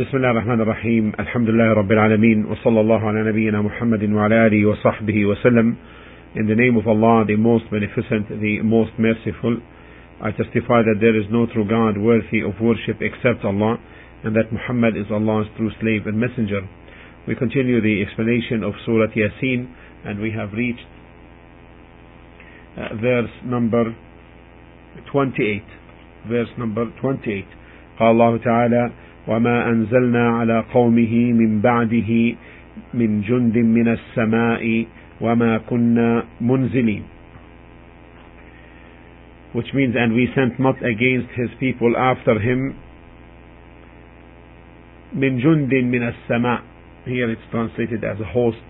[0.00, 4.66] بسم الله الرحمن الرحيم الحمد لله رب العالمين وصلى الله على نبينا محمد وعلى آله
[4.66, 5.76] وصحبه وسلم
[6.36, 9.56] In the name of Allah, the most beneficent, the most merciful,
[10.20, 13.78] I testify that there is no true God worthy of worship except Allah,
[14.22, 16.60] and that Muhammad is Allah's true slave and messenger.
[17.26, 19.72] We continue the explanation of Surah Yasin,
[20.04, 20.84] and we have reached
[22.76, 23.96] uh, verse number
[25.10, 25.62] 28.
[26.28, 27.46] Verse number 28.
[27.98, 28.92] قال الله تعالى
[29.27, 32.35] وما أنزلنا على قومه من بعده
[32.93, 34.85] من جند من السماء
[35.21, 37.03] وما كنا منزلين
[39.53, 42.73] which means and we sent not against his people after him
[45.13, 46.61] من جند من السماء
[47.05, 48.63] here it's translated as a host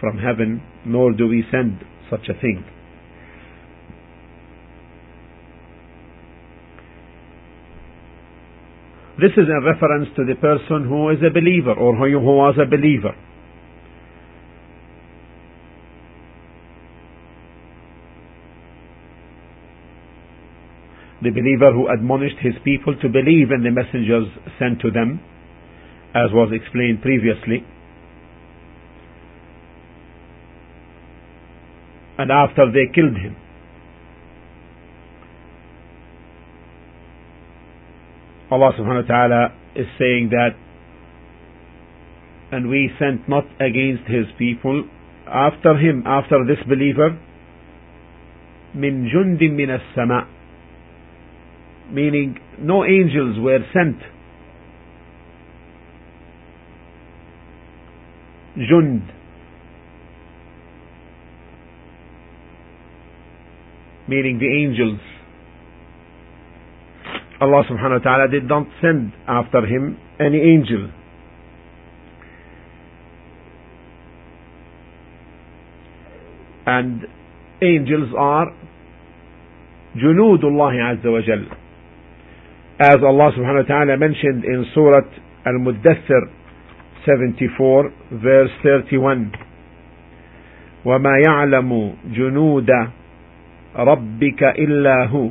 [0.00, 1.72] from heaven nor do we send
[2.10, 2.62] such a thing
[9.20, 12.64] This is in reference to the person who is a believer or who was a
[12.64, 13.12] believer.
[21.20, 24.24] The believer who admonished his people to believe in the messengers
[24.58, 25.20] sent to them,
[26.14, 27.62] as was explained previously.
[32.16, 33.36] And after they killed him.
[38.50, 39.42] Allah subhanahu wa ta'ala
[39.76, 40.58] is saying that
[42.52, 44.84] and we sent not against his people
[45.26, 47.18] after him, after this believer,
[48.74, 50.28] min jundin min as-sama,
[51.92, 53.98] meaning no angels were sent.
[58.58, 59.08] Jund,
[64.08, 65.00] meaning the angels.
[67.40, 70.90] Allah subhanahu wa ta'ala did not send after him any angel.
[76.66, 77.00] And
[77.62, 78.46] angels are
[79.96, 81.44] junudullah azza wa jal.
[82.78, 85.00] As Allah subhanahu wa ta'ala mentioned in Surah
[85.46, 86.28] Al-Muddathir
[87.06, 89.32] 74 verse 31
[90.84, 92.70] وما يعلم جنود
[93.76, 95.28] ربك إلا هو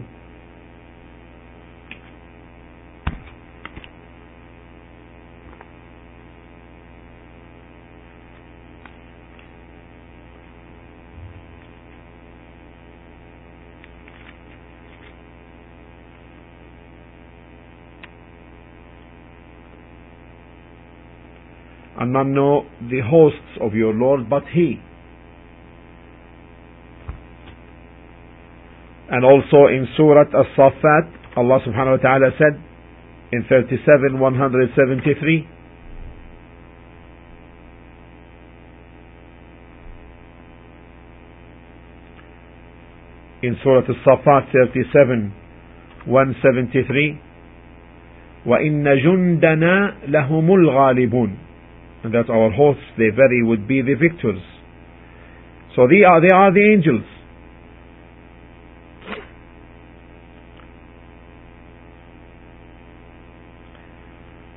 [22.14, 24.80] know the hosts of your Lord but He.
[29.12, 32.62] And also in Surah As-Saffat, Allah subhanahu wa ta'ala said
[33.32, 35.48] in 37, 173,
[43.42, 45.34] in Surah As-Saffat 37,
[46.06, 47.22] 173,
[48.46, 51.49] وَإِنَّ جُنْدَنَا لَهُمُ الْغَالِبُونَ
[52.04, 54.42] and that our hosts, they very would be the victors.
[55.76, 57.06] So they are, they are the angels.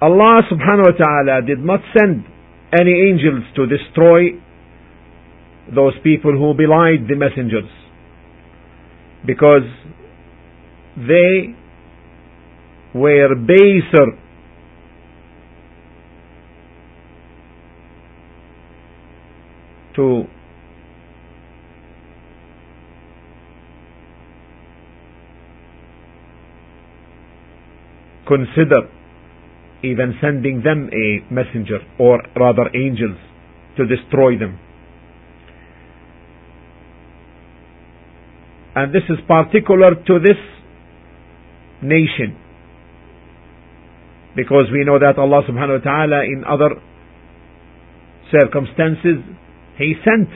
[0.00, 2.24] Allah subhanahu wa ta'ala did not send
[2.72, 4.34] any angels to destroy
[5.72, 7.70] those people who belied the messengers
[9.24, 9.62] because
[10.96, 11.54] they
[12.94, 14.18] were baser
[19.96, 20.24] to
[28.26, 28.88] consider
[29.82, 33.18] even sending them a messenger or rather angels
[33.76, 34.58] to destroy them.
[38.74, 40.38] And this is particular to this
[41.82, 42.38] nation
[44.34, 46.80] because we know that Allah subhanahu wa ta'ala in other
[48.32, 49.20] circumstances
[49.78, 50.28] he sent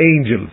[0.00, 0.50] angels.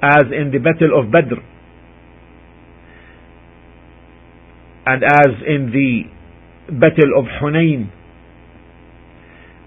[0.00, 1.40] As in the Battle of Badr,
[4.86, 7.90] and as in the Battle of Hunain,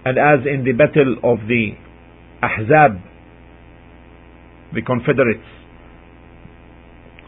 [0.04, 1.72] and as in the Battle of the
[2.42, 3.00] Ahzab,
[4.74, 5.46] the Confederates.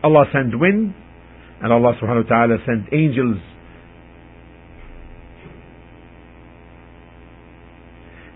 [0.03, 0.95] Allah sent wind,
[1.63, 3.39] and Allah subhanahu wa ta'ala sent angels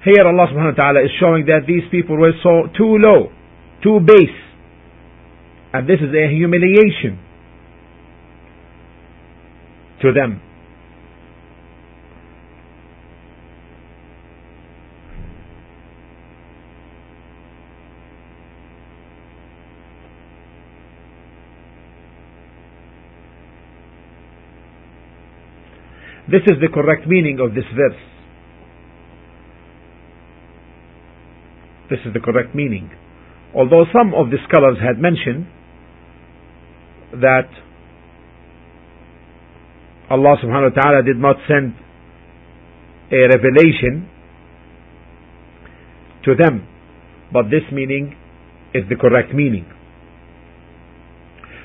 [0.08, 3.28] Here Allah subhanahu wa ta'ala is showing that these people were so too low,
[3.82, 4.40] too base.
[5.75, 7.20] And this is a humiliation
[10.00, 10.40] to them.
[26.31, 28.17] This is the correct meaning of this verse.
[31.90, 32.90] This is the correct meaning.
[33.55, 35.46] Although some of the scholars had mentioned
[37.12, 37.49] that
[40.11, 41.75] Allah subhanahu wa ta'ala did not send
[43.11, 44.08] a revelation
[46.25, 46.67] to them,
[47.32, 48.17] but this meaning
[48.75, 49.67] is the correct meaning.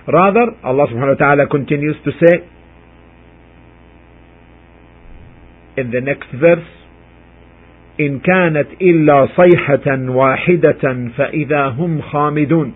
[0.08, 2.48] Rather, Allah subhanahu wa ta'ala continues to say
[5.78, 6.68] in the next verse,
[8.00, 12.74] إن كانت إلا صيحة واحدة فإذا هم خامدون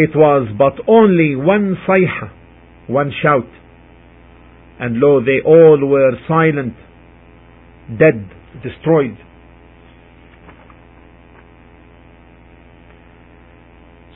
[0.00, 2.30] It was but only one sayha,
[2.86, 3.48] one shout,
[4.78, 6.74] and lo, they all were silent,
[7.98, 8.30] dead,
[8.62, 9.18] destroyed.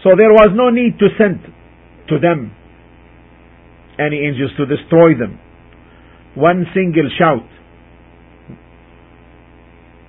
[0.02, 1.40] So there was no need to send
[2.08, 2.50] to them
[3.98, 5.38] any angels to destroy them.
[6.34, 7.46] One single shout.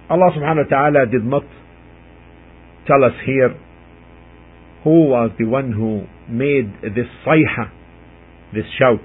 [0.10, 1.44] Allah subhanahu wa ta'ala did not
[2.88, 3.56] tell us here
[4.84, 7.72] who was the one who made this sayha,
[8.54, 9.04] this shout.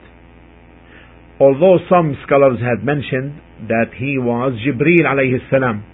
[1.41, 5.85] Although some scholars had mentioned that he was Jibreel alayhi salam.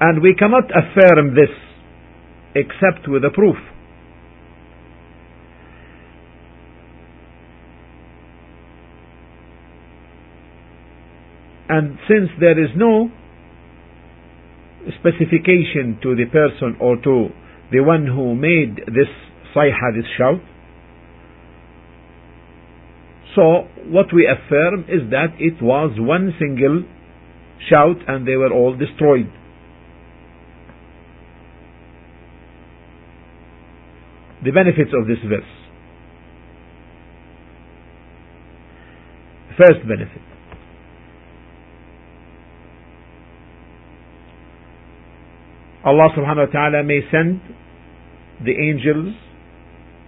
[0.00, 1.50] And we cannot affirm this
[2.54, 3.56] except with a proof.
[11.68, 13.10] And since there is no
[14.98, 17.28] specification to the person or to
[17.70, 19.06] the one who made this
[19.54, 20.40] sayha, this shout,
[23.36, 26.82] so what we affirm is that it was one single
[27.68, 29.30] shout and they were all destroyed.
[34.44, 35.44] The benefits of this verse.
[39.58, 40.22] First benefit.
[45.84, 47.40] Allah subhanahu wa ta'ala may send
[48.44, 49.14] the angels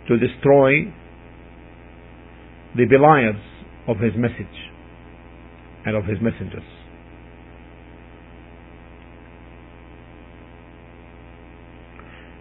[0.08, 0.92] to destroy
[2.76, 3.40] the beliers
[3.88, 4.56] of his message
[5.84, 6.64] and of his messengers.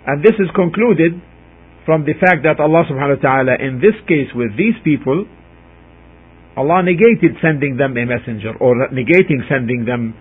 [0.08, 1.22] And this is concluded
[1.86, 5.26] from the fact that Allah subhanahu wa ta'ala in this case with these people
[6.58, 10.14] Allah negated sending them a messenger or negating sending them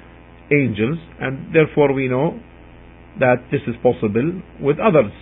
[0.52, 2.38] angels and therefore we know
[3.18, 5.12] that this is possible with others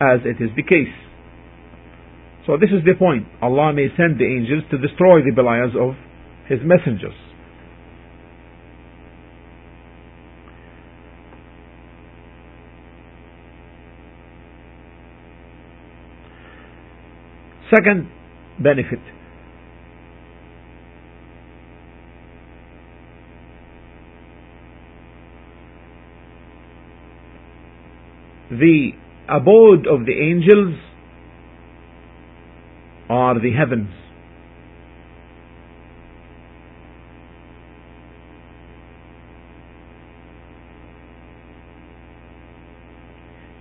[0.00, 0.92] as it is the case.
[2.46, 3.28] So this is the point.
[3.42, 5.92] Allah may send the angels to destroy the beliers of
[6.48, 7.14] his messengers
[17.74, 18.08] Second
[18.58, 18.98] benefit.
[28.50, 28.90] The
[29.28, 30.74] abode of the angels
[33.08, 33.90] are the heavens.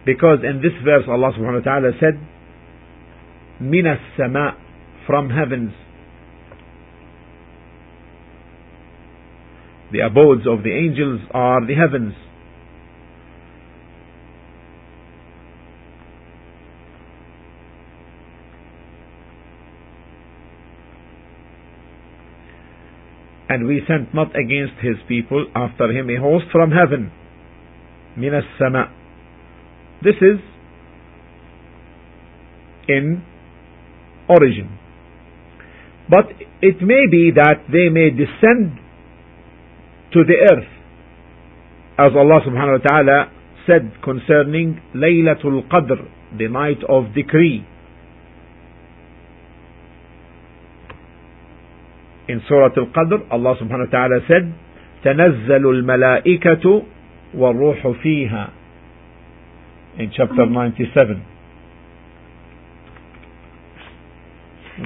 [0.06, 2.20] Because in this verse Allah subhanahu wa ta'ala said,
[3.61, 4.55] من السماء
[5.07, 5.73] from heavens
[9.93, 12.15] the abodes of the angels are the heavens
[23.49, 27.13] and we sent not against his people after him a host from heaven
[28.19, 28.89] من السماء
[30.03, 30.41] this is
[32.89, 33.23] in
[34.29, 34.79] origin.
[36.09, 36.27] But
[36.61, 38.79] it may be that they may descend
[40.13, 40.69] to the earth,
[41.99, 43.33] as Allah subhanahu wa ta'ala
[43.67, 46.09] said concerning Laylatul Qadr,
[46.39, 47.67] the night of decree.
[52.29, 54.53] In Surah Al-Qadr, Allah subhanahu wa ta'ala said,
[55.05, 56.83] تنزل الملائكة
[57.35, 58.51] والروح فيها
[59.99, 61.23] in chapter 97,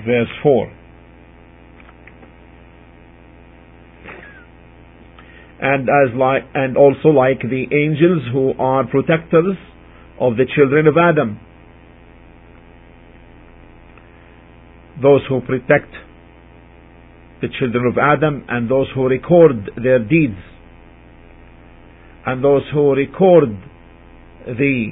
[0.05, 0.73] verse 4.
[5.61, 9.55] And as like, and also like the angels who are protectors
[10.19, 11.39] of the children of Adam.
[15.01, 15.93] Those who protect
[17.41, 20.39] the children of Adam and those who record their deeds
[22.25, 23.49] and those who record
[24.45, 24.91] the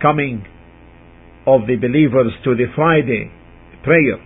[0.00, 0.44] coming
[1.46, 3.30] of the believers to the Friday
[3.82, 4.18] prayer.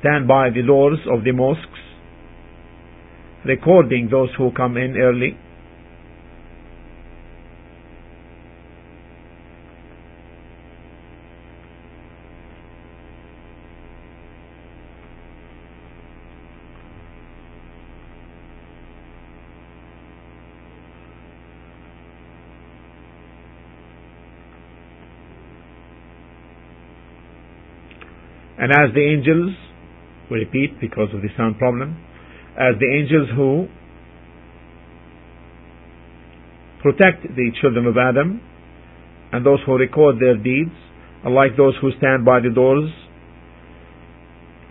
[0.00, 1.82] stand by the doors of the mosques,
[3.44, 5.36] recording those who come in early.
[28.68, 29.56] And as the angels
[30.30, 31.96] we repeat because of the sound problem,
[32.52, 33.66] as the angels who
[36.82, 38.42] protect the children of Adam
[39.32, 40.76] and those who record their deeds,
[41.24, 42.90] unlike those who stand by the doors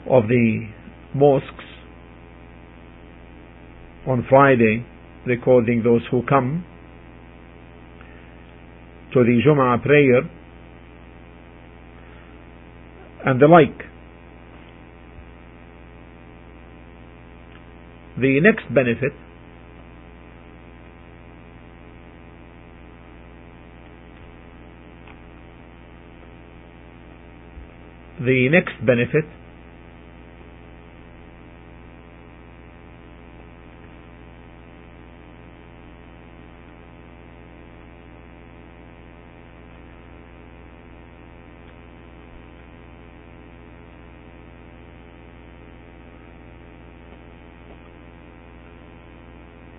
[0.07, 0.67] of the
[1.15, 1.65] mosques
[4.05, 4.85] on Friday,
[5.25, 6.63] recording those who come
[9.11, 10.21] to the Jum'ah prayer
[13.25, 13.86] and the like.
[18.19, 19.13] The next benefit
[28.19, 29.25] the next benefit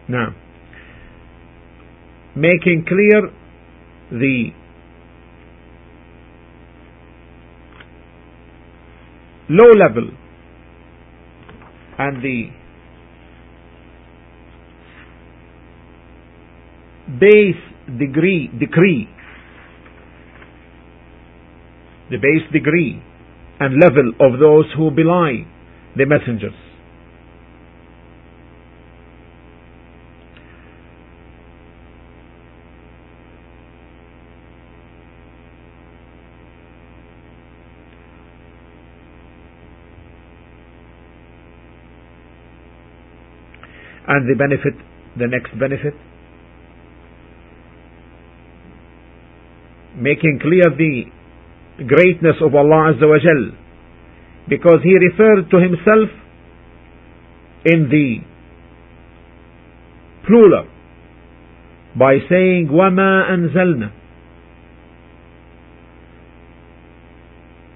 [0.09, 0.35] Now,
[2.35, 3.31] making clear
[4.11, 4.50] the
[9.50, 10.11] low level
[11.99, 12.50] and the
[17.21, 19.09] base degree decree
[22.11, 23.03] the base degree
[23.61, 25.45] and level of those who belie
[25.97, 26.68] the messengers
[44.08, 44.74] And the benefit,
[45.18, 45.94] the next benefit,
[49.96, 51.04] making clear the
[51.86, 53.52] greatness of Allah Azza wa Jal,
[54.50, 56.10] because He referred to Himself
[57.66, 58.18] in the
[60.28, 60.68] plural
[61.98, 63.92] by saying وَمَا أَنزَلْنَا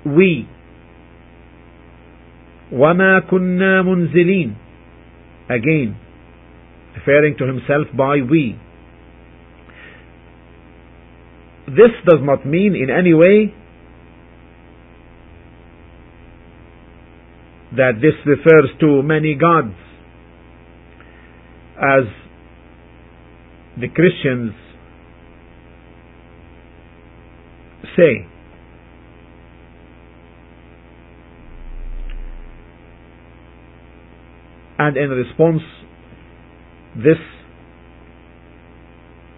[0.05, 0.47] we
[2.71, 4.55] وَمَا كُنَّا مُنزِلِينَ
[5.49, 5.95] again
[6.96, 8.58] referring to himself by we.
[11.66, 13.54] This does not mean in any way
[17.76, 19.74] that this refers to many gods,
[21.78, 22.04] as
[23.80, 24.52] the Christians
[27.96, 28.26] say.
[34.78, 35.62] And in response
[36.96, 37.18] this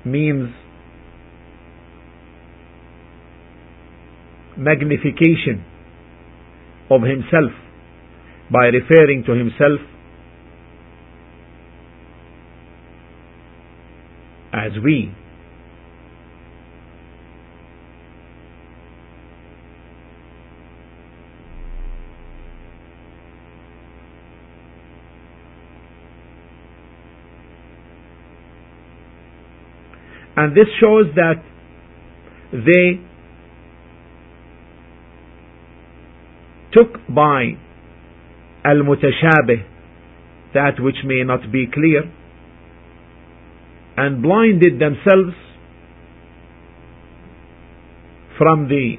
[0.04, 0.50] means
[4.56, 5.64] magnification
[6.90, 7.52] of himself
[8.52, 9.80] by referring to himself
[14.52, 15.12] as we
[30.44, 31.42] And this shows that
[32.52, 33.00] they
[36.70, 37.52] took by
[38.62, 39.64] al-mutashabih,
[40.52, 42.02] that which may not be clear,
[43.96, 45.34] and blinded themselves
[48.36, 48.96] from the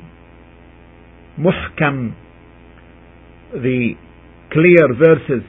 [1.37, 2.15] muhkam,
[3.53, 3.93] the
[4.51, 5.43] clear verses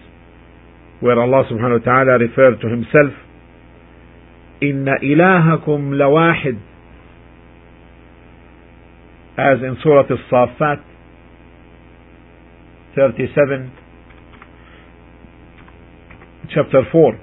[1.01, 3.15] where Allah subhanahu wa ta'ala referred to himself
[4.63, 6.57] إن إلهكم لواحد.
[9.39, 10.81] As in Surah Al-Safat
[12.97, 13.71] 37
[16.49, 17.19] chapter 4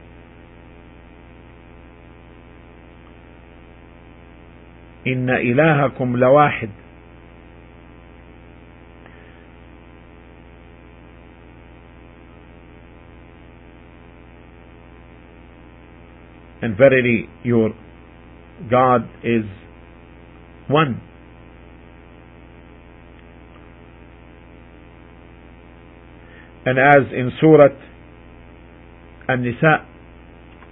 [5.07, 6.69] إن إلهكم لواحد.
[16.62, 17.70] and verily your
[18.70, 19.44] God is
[20.68, 21.00] one.
[26.66, 27.68] And as in Surah
[29.28, 29.86] An-Nisa,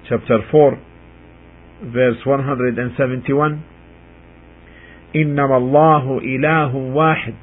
[0.08, 0.78] chapter 4,
[1.84, 3.62] verse 171,
[5.16, 7.34] إنما الله إله واحد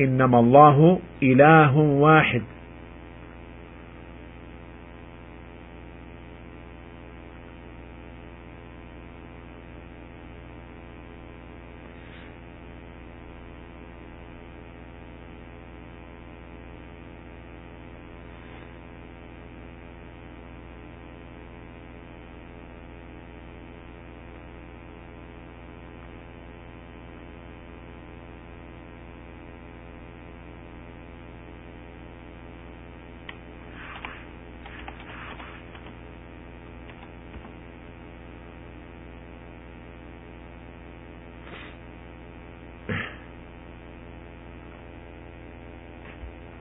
[0.00, 2.42] إنما الله إله واحد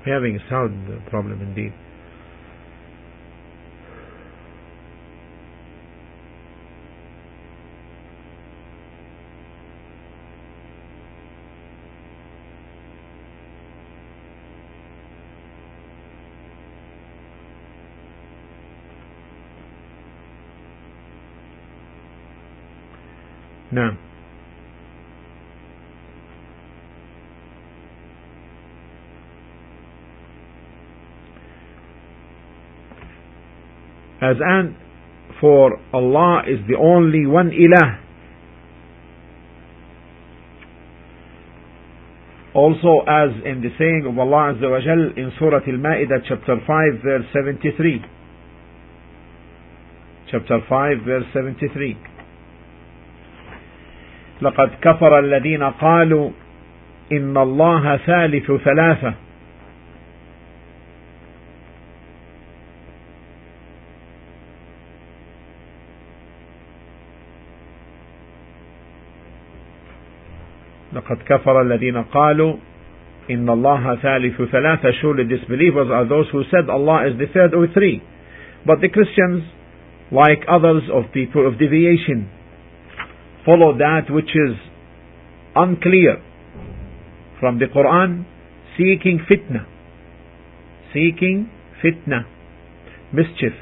[0.09, 1.75] having sound problem indeed.
[34.29, 34.75] As and
[35.41, 38.01] for Allah is the only one ilah.
[42.55, 47.03] Also as in the saying of Allah Azza wa Jal in Surah Al-Ma'idah chapter 5
[47.05, 48.03] verse 73.
[50.31, 51.97] Chapter 5 verse 73.
[54.43, 56.31] لقد كفر الذين قالوا
[57.13, 59.15] إن الله ثالث ثلاثة
[71.08, 72.56] لقد كفر الذين قالوا
[73.32, 77.68] إن الله ثالث ثلاثة surely disbelievers are those who said Allah is the third or
[77.74, 78.02] three
[78.66, 79.44] but the Christians
[80.12, 82.30] like others of people of deviation
[83.46, 84.56] follow that which is
[85.56, 86.22] unclear
[87.40, 88.26] from the Quran
[88.78, 89.66] seeking fitna
[90.94, 91.50] seeking
[91.84, 92.26] fitna
[93.14, 93.54] mischief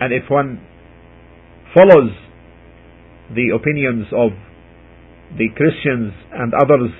[0.00, 0.60] And if one
[1.74, 2.10] follows
[3.34, 4.30] the opinions of
[5.36, 6.90] the Christians and others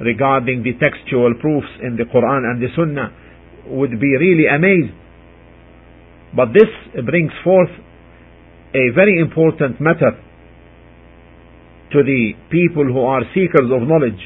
[0.00, 3.10] regarding the textual proofs in the Quran and the Sunnah,
[3.66, 4.92] would be really amazed.
[6.36, 6.68] But this
[7.04, 7.70] brings forth
[8.74, 10.20] a very important matter
[11.92, 14.20] to the people who are seekers of knowledge.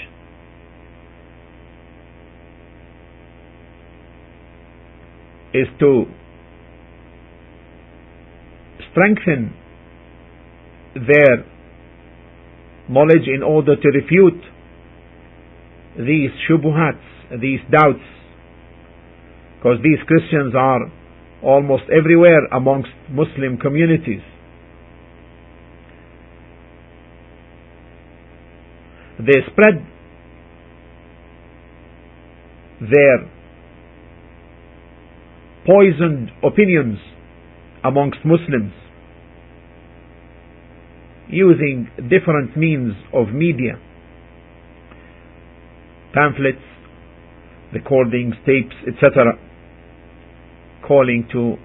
[5.53, 6.07] Is to
[8.99, 9.55] strengthen
[10.95, 11.45] their
[12.89, 14.43] knowledge in order to refute
[15.97, 18.05] these shubuhats, these doubts.
[19.57, 20.91] Because these Christians are
[21.43, 24.23] almost everywhere amongst Muslim communities.
[29.19, 29.85] They spread
[32.81, 33.29] their
[35.67, 36.99] poisoned opinions
[37.85, 38.73] amongst Muslims
[41.31, 43.79] using different means of media
[46.15, 46.65] pamphlets,
[47.73, 49.39] recordings, tapes, etc.,
[50.87, 51.57] calling to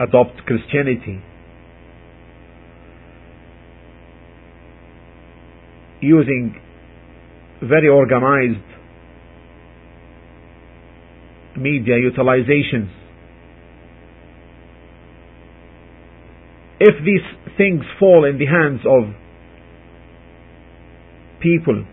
[0.00, 1.20] adopt Christianity.
[6.02, 6.60] using
[7.62, 8.66] very organized
[11.56, 12.90] media utilizations.
[16.84, 17.22] If these
[17.56, 19.14] things fall in the hands of
[21.40, 21.84] people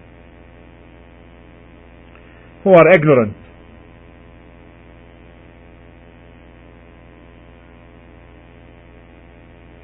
[2.63, 3.35] who are ignorant,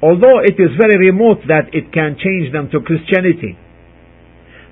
[0.02, 3.56] although it is very remote that it can change them to Christianity,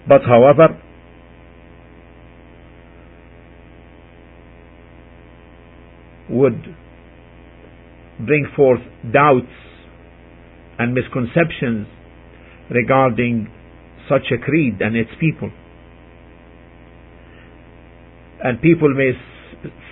[0.08, 0.80] but however,
[6.28, 6.74] would
[8.18, 8.80] bring forth
[9.12, 9.46] doubts
[10.78, 11.86] and misconceptions
[12.70, 13.48] regarding
[14.08, 15.50] such a creed and its people.
[18.42, 19.12] And people may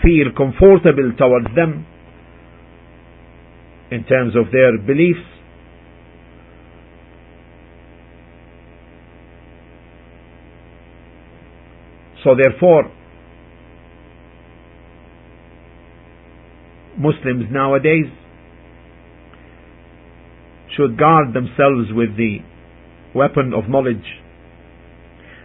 [0.03, 1.87] feel comfortable towards them
[3.91, 5.21] in terms of their beliefs.
[12.25, 12.91] So therefore,
[16.99, 18.07] Muslims nowadays
[20.77, 22.39] should guard themselves with the
[23.15, 24.23] weapon of knowledge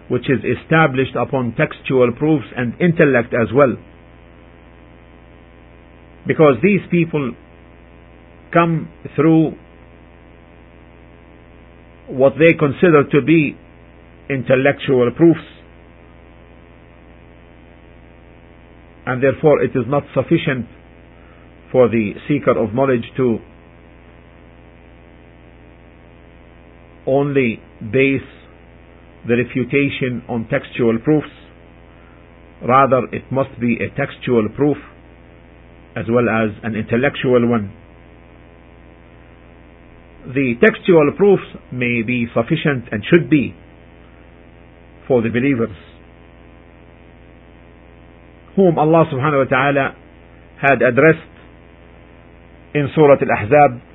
[0.09, 3.75] which is established upon textual proofs and intellect as well.
[6.25, 7.33] Because these people
[8.53, 9.51] come through
[12.07, 13.57] what they consider to be
[14.29, 15.39] intellectual proofs.
[19.05, 20.67] And therefore it is not sufficient
[21.71, 23.39] for the seeker of knowledge to
[27.07, 28.27] only base
[29.27, 31.33] the refutation on textual proofs.
[32.61, 34.77] Rather, it must be a textual proof
[35.95, 37.73] as well as an intellectual one.
[40.27, 43.55] The textual proofs may be sufficient and should be
[45.07, 45.75] for the believers
[48.57, 49.95] whom Allah subhanahu wa ta'ala
[50.59, 51.33] had addressed
[52.73, 53.86] in Surah Al-Ahzab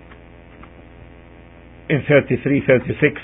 [1.93, 3.21] in 33-36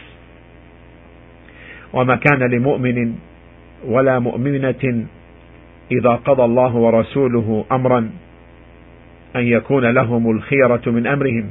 [1.92, 3.14] وما كان لمؤمن
[3.85, 5.07] ولا مؤمنة
[5.92, 8.11] إذا قضى الله ورسوله أمرا
[9.37, 11.50] أن يكون لهم الخيرة من أمرهم.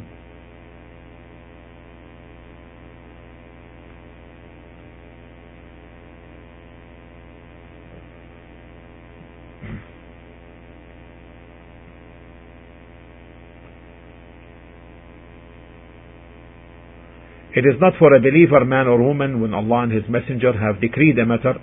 [17.58, 20.78] It is not for a believer, man or woman, when Allah and His Messenger have
[20.78, 21.58] decreed a matter,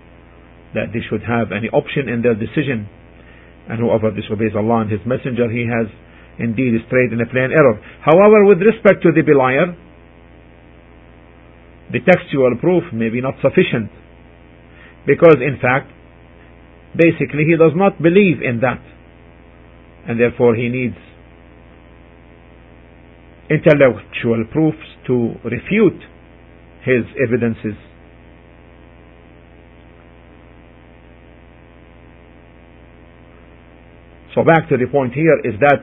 [0.74, 2.90] that they should have any option in their decision.
[3.70, 5.86] And whoever disobeys Allah and His Messenger, he has
[6.42, 7.78] indeed strayed in a plain error.
[8.02, 9.70] However, with respect to the belier,
[11.94, 13.86] the textual proof may be not sufficient.
[15.06, 15.94] Because in fact,
[16.98, 18.82] basically he does not believe in that.
[20.10, 20.98] And therefore he needs
[23.46, 26.00] intellectual proofs to refute
[26.84, 27.74] his evidences.
[34.34, 35.80] So back to the point here is that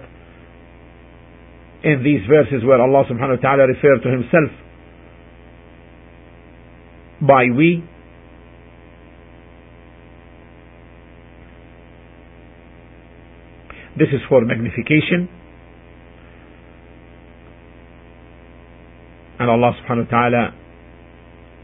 [1.83, 4.51] in these verses where Allah subhanahu wa ta'ala referred to himself
[7.21, 7.83] by we,
[13.97, 15.29] this is for magnification
[19.41, 20.53] And Allah subhanahu wa ta'ala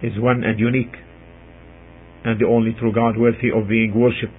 [0.02, 0.96] is one and unique
[2.26, 4.34] and the only true God worthy of being worshipped.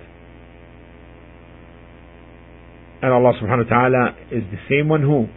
[3.01, 5.29] And Allah subhanahu wa ta'ala is the same one who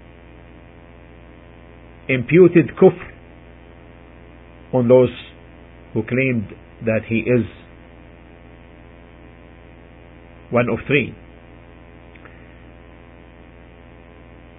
[2.11, 2.97] imputed kufr
[4.73, 5.15] on those
[5.93, 6.47] who claimed
[6.83, 7.45] that he is
[10.49, 11.13] one of three.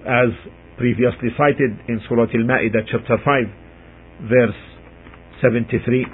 [0.07, 0.31] As
[0.82, 3.46] previously cited in Surah Al-Ma'idah chapter 5
[4.30, 4.62] verse
[5.42, 6.06] 73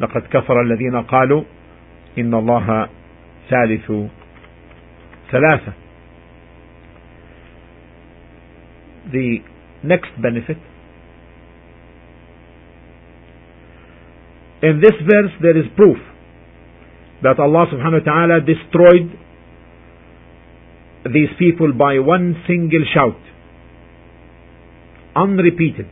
[0.00, 1.42] لقد كفر الذين قالوا
[2.18, 2.88] إن الله
[3.50, 3.92] ثالث
[5.32, 5.72] ثلاثة
[9.12, 9.38] The
[9.84, 10.58] next benefit
[14.62, 15.98] In this verse there is proof
[17.22, 19.08] that Allah subhanahu wa ta'ala destroyed
[21.12, 23.16] these people by one single shout
[25.15, 25.87] unrepeated.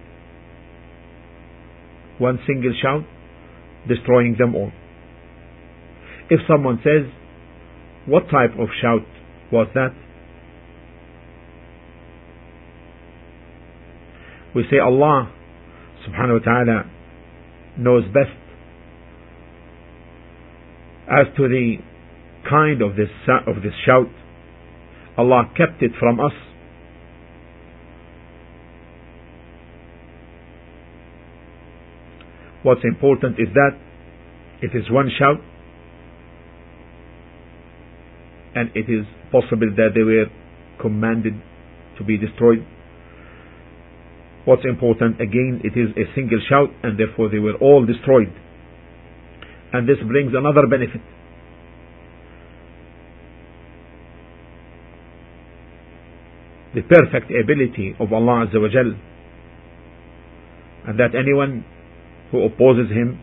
[2.18, 3.04] One single shout,
[3.88, 4.72] destroying them all.
[6.30, 7.12] If someone says,
[8.06, 9.06] what type of shout
[9.52, 9.96] was that?
[14.56, 15.32] We say Allah
[16.08, 16.92] subhanahu wa ta'ala
[17.78, 18.40] knows best
[21.10, 21.78] As to the
[22.48, 23.10] kind of this,
[23.48, 24.10] of this shout,
[25.18, 26.34] Allah kept it from us.
[32.63, 33.72] What's important is that
[34.62, 35.39] it is one shout
[38.56, 40.26] and it is possible that they were
[40.82, 41.34] commanded
[41.98, 42.65] to be destroyed.
[44.45, 48.34] What's important again, it is a single shout and therefore they were all destroyed.
[49.72, 51.02] And this brings another benefit.
[56.76, 58.93] The perfect ability of Allah Azza wa Jal
[60.88, 61.65] and that anyone
[62.31, 63.21] who opposes him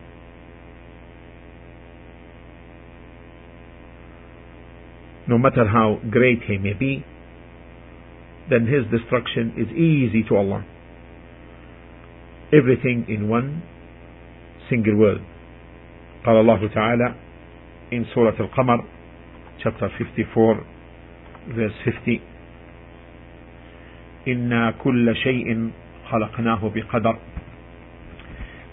[5.28, 7.04] no matter how great he may be
[8.50, 10.64] then his destruction is easy to Allah.
[12.52, 13.62] Everything in one
[14.68, 15.20] single word.
[16.26, 17.14] قال الله تعالى
[17.92, 18.84] in Surah Al-Qamar
[19.62, 20.66] chapter 54
[21.56, 22.20] verse 50
[24.28, 25.70] إنا كل شيء
[26.10, 27.16] خلقناه بقدر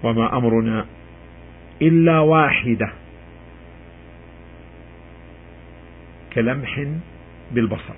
[0.04, 0.86] وما أمرنا
[1.82, 2.88] إلا واحدة
[6.34, 6.84] كلمح
[7.52, 7.94] بالبصر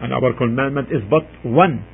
[0.00, 1.84] and our commandment is but one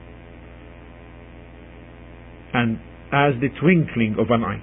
[2.53, 2.79] and
[3.12, 4.61] as the twinkling of an eye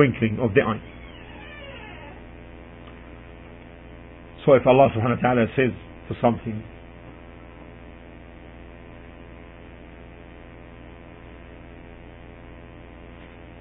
[0.00, 0.80] twinkling of the eye.
[4.46, 5.72] So if Allah subhanahu wa ta'ala says
[6.08, 6.64] to something,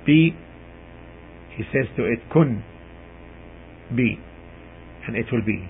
[0.06, 0.34] be,
[1.58, 2.64] he says to it, kun,
[3.94, 4.18] be,
[5.08, 5.68] and it will be.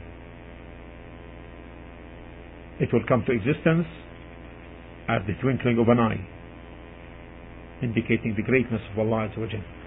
[2.79, 3.87] It will come to existence
[5.07, 6.21] as the twinkling of an eye,
[7.81, 9.78] indicating the greatness of Allah Jalla.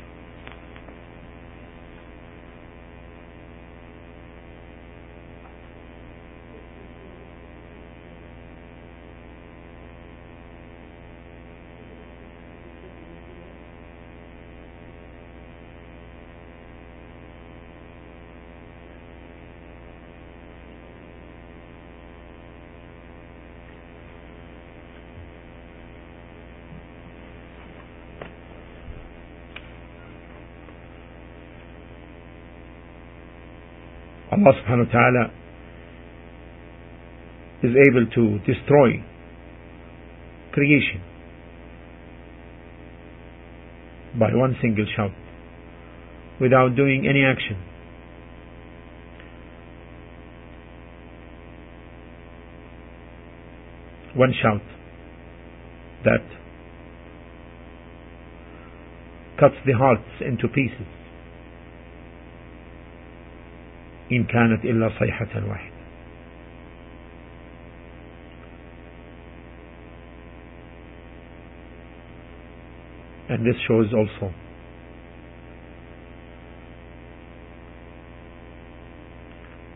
[34.43, 35.25] Allah subhanahu wa ta'ala
[37.63, 39.05] is able to destroy
[40.51, 41.01] creation
[44.19, 45.13] by one single shout
[46.41, 47.57] without doing any action.
[54.17, 54.63] One shout
[56.05, 56.27] that
[59.39, 61.02] cuts the hearts into pieces.
[64.12, 65.78] إن كانت إلا صيحة واحدة
[73.30, 74.34] and this shows also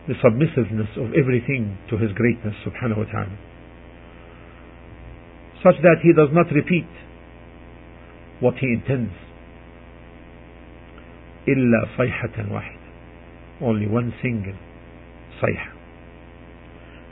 [0.08, 3.38] the submissiveness of everything to his greatness subhanahu wa ta'ala
[5.62, 6.88] such that he does not repeat
[8.40, 9.12] what he intends
[11.48, 12.75] إلا صيحة واحدة
[13.61, 14.53] only one single
[15.41, 15.73] sayha.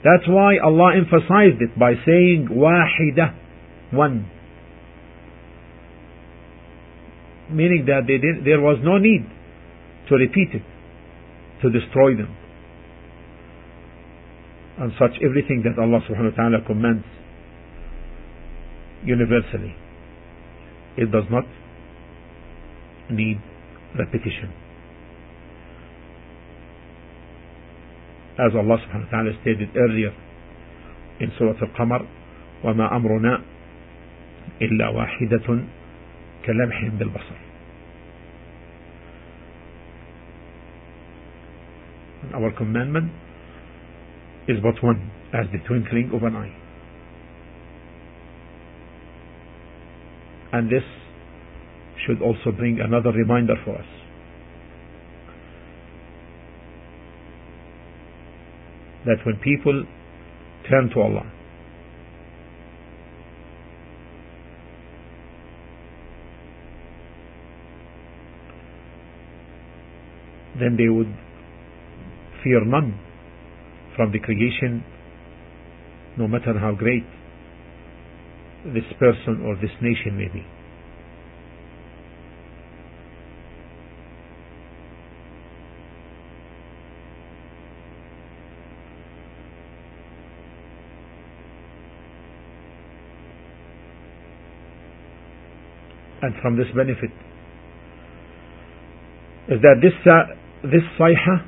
[0.04, 3.34] That's why Allah emphasized it by saying wahida,
[3.92, 4.30] one.
[7.50, 8.06] Meaning that
[8.44, 9.26] there was no need
[10.08, 10.62] to repeat it,
[11.62, 12.36] to destroy them.
[14.78, 17.06] And such everything that Allah subhanahu wa ta'ala commands
[19.04, 19.74] universally.
[20.96, 21.44] It does not
[23.10, 23.40] need
[23.98, 24.52] repetition.
[28.38, 30.12] As Allah subhanahu wa ta'ala stated earlier
[31.20, 32.04] in Surah Al-Qamar
[32.64, 33.40] وما أمرنا
[34.62, 35.46] إلا واحدة
[36.46, 37.36] كلمح بالبصر
[42.34, 43.12] Our commandment
[44.48, 46.54] is but one as the twinkling of an eye.
[50.52, 50.82] And this
[52.04, 53.95] should also bring another reminder for us
[59.06, 59.84] that when people
[60.68, 61.32] turn to Allah,
[70.58, 71.12] then they would
[72.42, 72.98] fear none
[73.96, 74.84] from the creation,
[76.18, 77.04] no matter how great
[78.64, 80.44] this person or this nation may be.
[96.25, 97.09] And from this benefit
[99.49, 101.45] is that this uh, this sayha,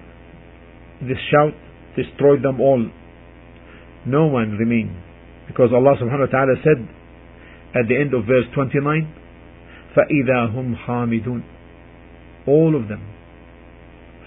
[1.01, 1.53] this shout,
[1.95, 2.89] destroyed them all.
[4.05, 4.97] No one remained.
[5.47, 6.87] Because Allah subhanahu wa ta'ala said
[7.75, 9.13] at the end of verse 29,
[9.95, 11.43] فَإِذَا هُمْ خَامِدُونَ
[12.47, 13.05] All of them.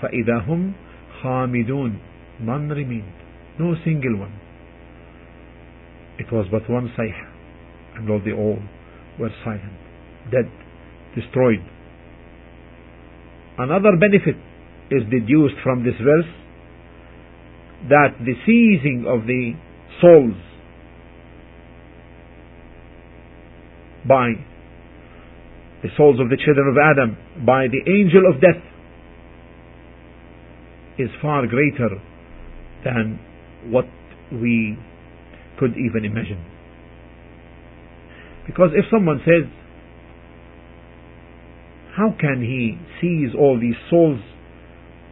[0.01, 0.75] فَإِذَا هُمْ
[1.23, 1.99] خَامِدُونَ
[2.41, 3.13] None remained.
[3.59, 4.39] No single one.
[6.19, 7.13] It was but one sayh.
[7.97, 8.59] And all they all
[9.19, 9.73] were silent,
[10.32, 10.50] dead,
[11.16, 11.60] destroyed.
[13.58, 14.36] Another benefit
[14.90, 16.32] is deduced from this verse
[17.90, 19.54] that the seizing of the
[20.02, 20.36] souls
[24.08, 24.34] by
[25.84, 28.62] the souls of the children of Adam by the angel of death
[30.98, 31.90] is far greater
[32.84, 33.20] than
[33.70, 33.86] what
[34.32, 34.78] we
[35.60, 36.44] could even imagine.
[38.46, 39.50] Because if someone says,
[41.96, 44.22] How can he seize all these souls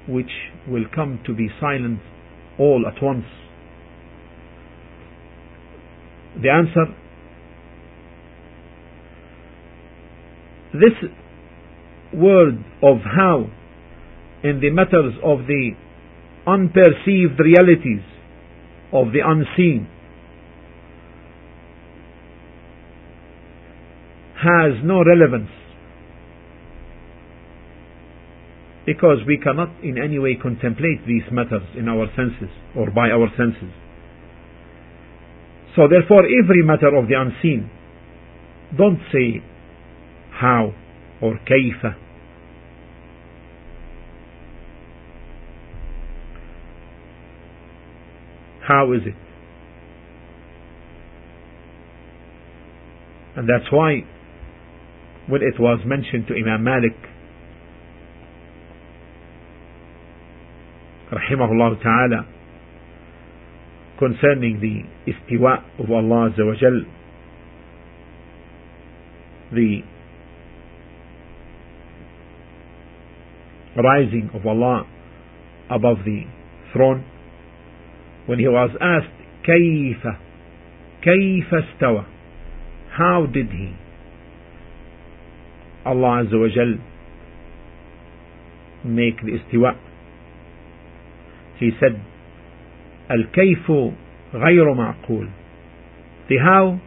[0.08, 0.32] which
[0.68, 2.00] will come to be silent
[2.58, 3.26] all at once?
[6.42, 6.86] The answer
[10.74, 11.10] this
[12.13, 13.48] word of how
[14.44, 15.72] in the matters of the
[16.48, 18.04] unperceived realities
[18.94, 19.88] of the unseen
[24.42, 25.50] has no relevance
[28.89, 33.30] because we cannot in any way contemplate these matters in our senses or by our
[33.38, 33.69] senses.
[35.75, 37.69] So therefore every matter of the unseen,
[38.75, 39.43] don't say
[40.32, 40.73] how
[41.21, 41.93] or kaifa.
[48.67, 49.13] How is it?
[53.36, 53.99] And that's why
[55.28, 57.09] when it was mentioned to Imam Malik
[61.12, 62.26] rahimahullah ta'ala
[63.98, 66.86] concerning the istiwa of Allah wa Jal,
[69.54, 69.82] the
[73.76, 74.86] rising of Allah
[75.69, 76.24] above the
[76.74, 77.04] throne,
[78.26, 80.08] when he was asked, كيف
[81.02, 82.06] كيف استوى
[82.98, 83.74] How did he?
[85.86, 86.76] Allah wa Jal
[88.84, 89.76] make the istiwa
[91.59, 92.01] he said
[93.11, 93.71] الكيف
[94.35, 95.29] غير معقول
[96.29, 96.79] the how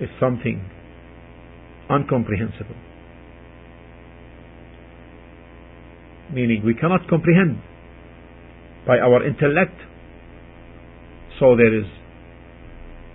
[0.00, 0.60] is something
[1.90, 2.76] incomprehensible
[6.32, 7.58] meaning we cannot comprehend
[8.86, 9.74] by our intellect
[11.38, 11.86] so there is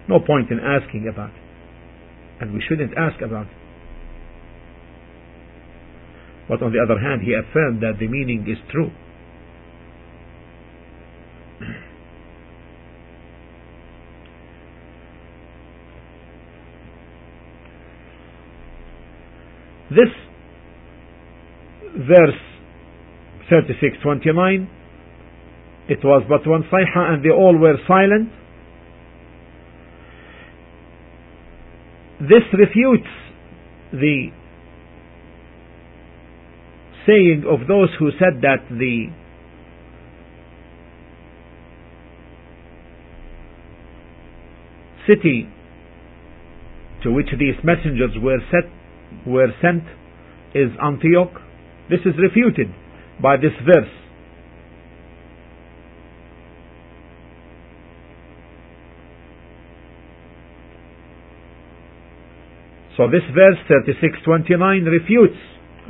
[0.08, 1.42] no point in asking about it
[2.42, 3.58] and we shouldn't ask about it
[6.50, 8.92] but on the other hand he affirmed that the meaning is true
[19.91, 20.09] This
[22.07, 22.39] verse
[23.51, 24.69] 36:29
[25.89, 28.31] it was but one sayha and they all were silent.
[32.21, 33.11] This refutes
[33.93, 34.31] the
[37.07, 39.09] saying of those who said that the
[45.09, 45.49] city
[47.03, 48.71] to which these messengers were set
[49.27, 49.85] were sent
[50.55, 51.33] is Antioch.
[51.89, 52.69] This is refuted
[53.23, 53.91] by this verse.
[62.97, 65.39] So this verse 36:29 refutes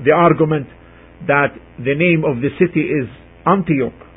[0.04, 0.68] the argument
[1.26, 3.08] that the name of the city is
[3.46, 4.09] Antioch.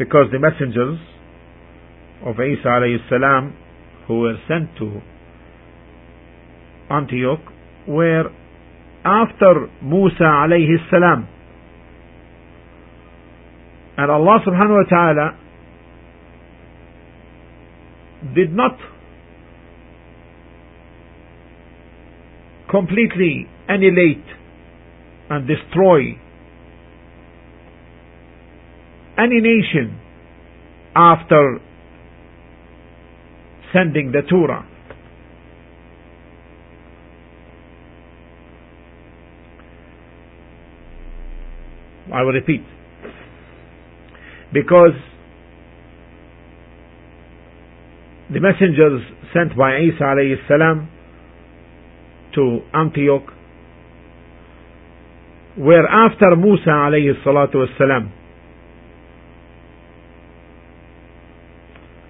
[0.00, 0.98] Because the messengers
[2.24, 3.54] of Isa alayhi salam
[4.08, 5.02] who were sent to
[6.90, 7.40] Antioch
[7.86, 8.30] were
[9.04, 11.28] after Musa alayhi salam.
[13.98, 15.38] And Allah subhanahu wa ta'ala
[18.34, 18.78] did not
[22.70, 24.24] completely annihilate
[25.28, 26.18] and destroy
[29.22, 29.98] any nation
[30.94, 31.58] after
[33.72, 34.66] sending the Torah.
[42.12, 42.62] I will repeat.
[44.52, 44.98] Because
[48.32, 49.02] the messengers
[49.32, 50.88] sent by Isa alayhi salam
[52.34, 53.26] to Antioch
[55.56, 58.19] were after Musa alayhi salatu wasalam.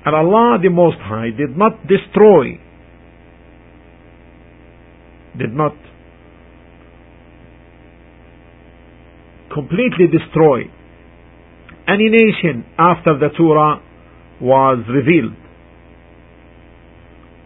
[0.04, 2.58] And Allah the Most High did not destroy,
[5.36, 5.74] did not
[9.52, 10.62] completely destroy
[11.86, 13.82] any nation after the Torah
[14.40, 15.36] was revealed.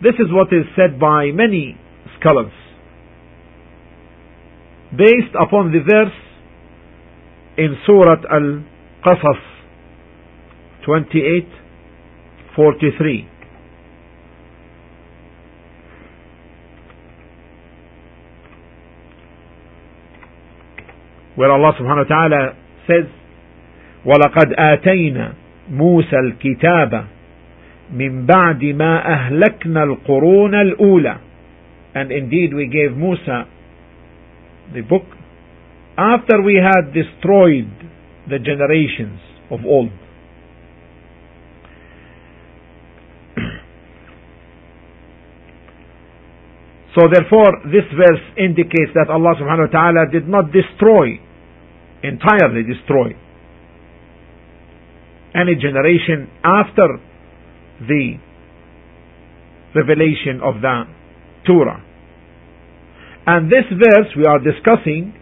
[0.02, 1.76] This is what is said by many
[2.20, 2.52] scholars
[4.92, 6.14] based upon the verse
[7.56, 9.42] in Surah Al-Qasas
[10.84, 11.63] 28
[12.55, 13.27] 43
[21.35, 22.41] where Allah subhanahu wa ta'ala
[22.87, 23.05] says
[24.05, 25.33] ولقد آتينا
[25.71, 27.05] موسى الكتاب
[27.93, 31.17] من بعد ما أهلكنا القرون الأولى
[31.95, 33.45] and indeed we gave Musa
[34.73, 35.05] the book
[35.97, 37.69] after we had destroyed
[38.29, 39.19] the generations
[39.49, 39.89] of old
[46.95, 51.21] So therefore, this verse indicates that Allah subhanahu wa ta'ala did not destroy,
[52.01, 53.13] entirely destroy,
[55.35, 56.97] any generation after
[57.81, 58.17] the
[59.75, 60.83] revelation of the
[61.45, 61.85] Torah.
[63.27, 65.13] And this verse we are discussing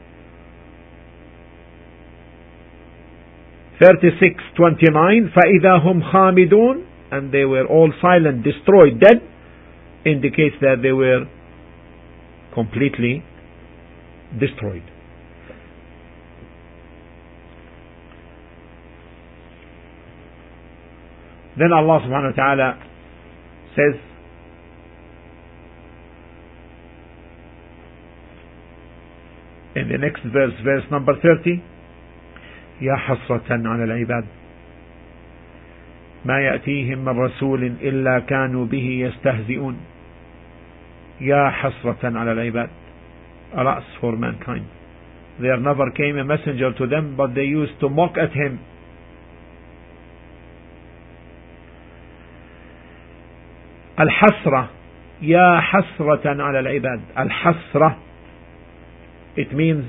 [3.82, 9.22] 36:29 فإذا هم خامدون and they were all silent destroyed dead
[10.06, 11.26] indicates that they were
[12.55, 13.23] completely
[14.39, 14.83] destroyed.
[21.59, 22.79] Then Allah subhanahu wa ta'ala
[23.77, 24.01] says,
[29.77, 31.63] in the next verse, verse number 30,
[32.83, 34.25] يا حسرة على العباد
[36.25, 39.77] ما يأتيهم من رسول إلا كانوا به يستهزئون
[41.23, 42.71] يا حسرة على العباد
[43.55, 44.65] Alas for mankind.
[45.39, 48.59] There never came a messenger to them, but they used to mock at him.
[54.01, 54.69] الحسرة
[55.23, 57.97] يا حسرة على العباد الحسرة
[59.37, 59.85] it means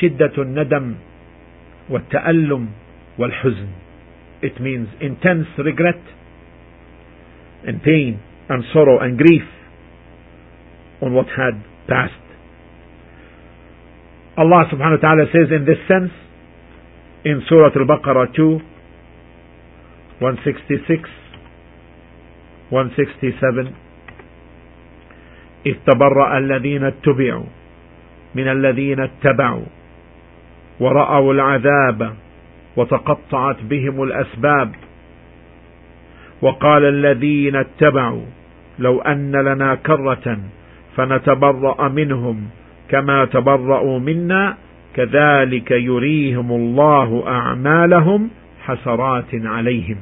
[0.00, 0.94] شدة الندم
[1.90, 2.68] والتألم
[3.18, 3.68] والحزن
[4.42, 6.00] it means intense regret
[7.66, 9.48] and pain and sorrow and grief
[11.04, 12.24] on what had passed.
[14.36, 16.10] Allah subhanahu wa ta'ala says in this sense
[17.24, 18.58] in Surah Al-Baqarah 2
[20.18, 21.08] 166
[22.70, 23.74] 167
[25.64, 27.48] إذ تبرأ الذين اتبعوا
[28.34, 29.64] من الذين اتبعوا
[30.80, 32.16] ورأوا العذاب
[32.76, 34.74] وتقطعت بهم الأسباب
[36.42, 38.26] وقال الذين اتبعوا
[38.78, 40.38] لو أن لنا كرة
[40.96, 42.44] فنتبرأ منهم
[42.88, 44.56] كما تبرأوا منا
[44.94, 48.30] كذلك يريهم الله أعمالهم
[48.62, 49.96] حسرات عليهم.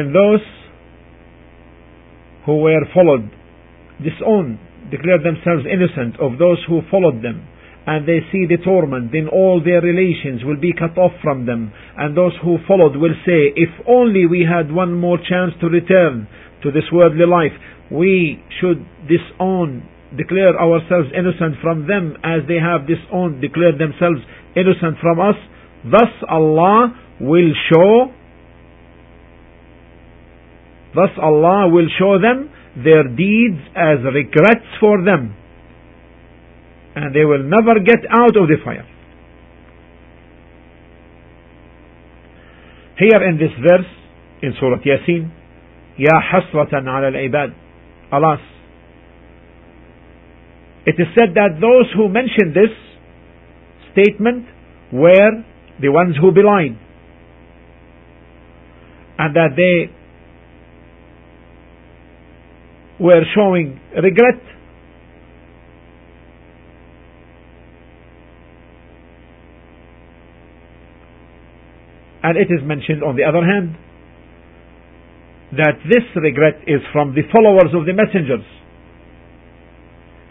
[0.00, 0.40] When those
[2.46, 3.28] who were followed
[4.00, 4.58] disowned,
[4.90, 7.46] declared themselves innocent of those who followed them,
[7.86, 11.72] and they see the torment, then all their relations will be cut off from them.
[11.96, 16.28] And those who followed will say, if only we had one more chance to return
[16.62, 17.52] to this worldly life,
[17.90, 19.84] we should disown,
[20.16, 24.20] declare ourselves innocent from them as they have disowned, declared themselves
[24.56, 25.36] innocent from us.
[25.84, 28.12] Thus Allah will show,
[30.94, 35.36] thus Allah will show them their deeds as regrets for them
[36.94, 38.86] and they will never get out of the fire.
[42.98, 43.86] Here in this verse,
[44.42, 45.30] in Surah Yasin,
[45.96, 47.54] Ya hasratan ala al-ibad,
[48.12, 48.40] alas.
[50.86, 52.74] It is said that those who mentioned this
[53.92, 54.46] statement
[54.92, 55.44] were
[55.80, 56.76] the ones who belied.
[59.18, 59.92] And that they
[63.00, 64.40] were showing regret
[72.22, 73.76] And it is mentioned on the other hand
[75.52, 78.44] that this regret is from the followers of the messengers,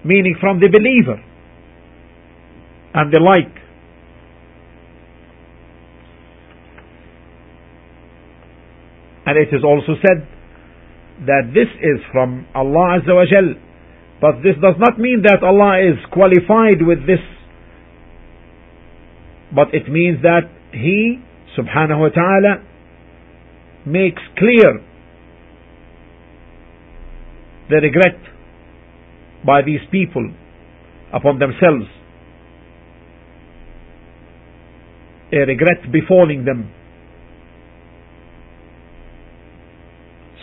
[0.06, 1.22] meaning from the believer
[2.94, 3.56] and the like.
[9.26, 10.28] And it is also said
[11.26, 13.56] that this is from Allah Azza wa Jal.
[14.22, 17.24] But this does not mean that Allah is qualified with this.
[19.54, 21.20] But it means that He
[21.58, 22.64] subhanahu wa ta'ala
[23.86, 24.84] makes clear
[27.70, 28.20] the regret
[29.46, 30.32] by these people
[31.14, 31.86] upon themselves,
[35.32, 36.72] a regret befalling them.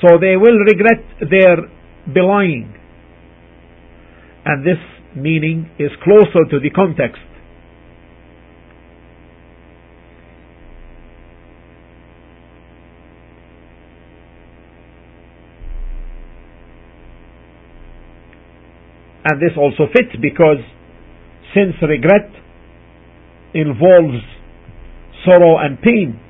[0.02, 1.56] So they will regret their
[2.12, 2.74] belying.
[4.44, 4.78] And this
[5.16, 7.20] meaning is closer to the context
[19.28, 20.62] And this also fits because
[21.52, 22.30] since regret
[23.54, 24.22] involves
[25.26, 26.20] sorrow and pain,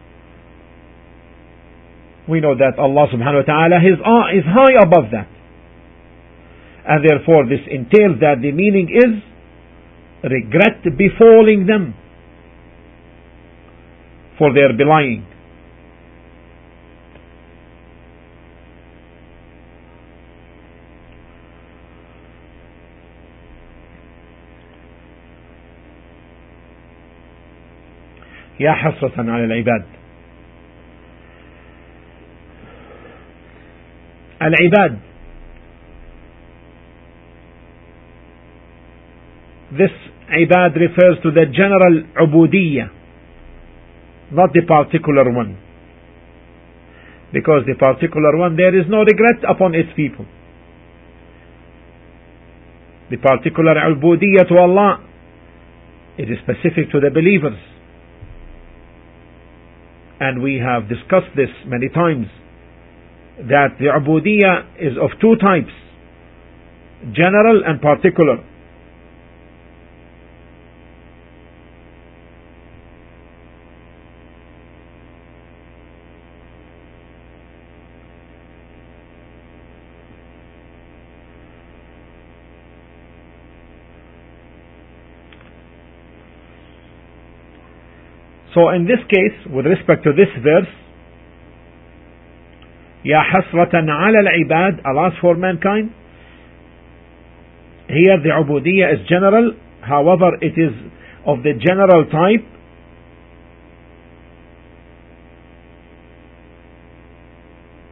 [2.27, 3.97] we know that Allah subhanahu wa ta'ala his,
[4.37, 5.27] is high above that.
[6.87, 9.21] And therefore this entails that the meaning is
[10.23, 11.95] regret befalling them
[14.37, 15.25] for their belying.
[28.61, 29.94] يا حسرة على العباد
[34.41, 34.97] العباد
[39.71, 39.91] This
[40.29, 42.89] عباد refers to the general عبودية
[44.31, 45.57] not the particular one
[47.33, 50.25] because the particular one there is no regret upon its people
[53.09, 54.99] the particular عبودية to Allah
[56.17, 57.59] it is specific to the believers
[60.21, 62.27] and we have discussed this many times,
[63.38, 65.72] that the ubudiyah is of two types,
[67.12, 68.44] general and particular.
[88.54, 90.72] So in this case, with respect to this verse,
[93.05, 95.89] يا حسرة على العباد, alas for mankind.
[97.87, 100.73] Here the ubudiyah is general, however it is
[101.25, 102.45] of the general type.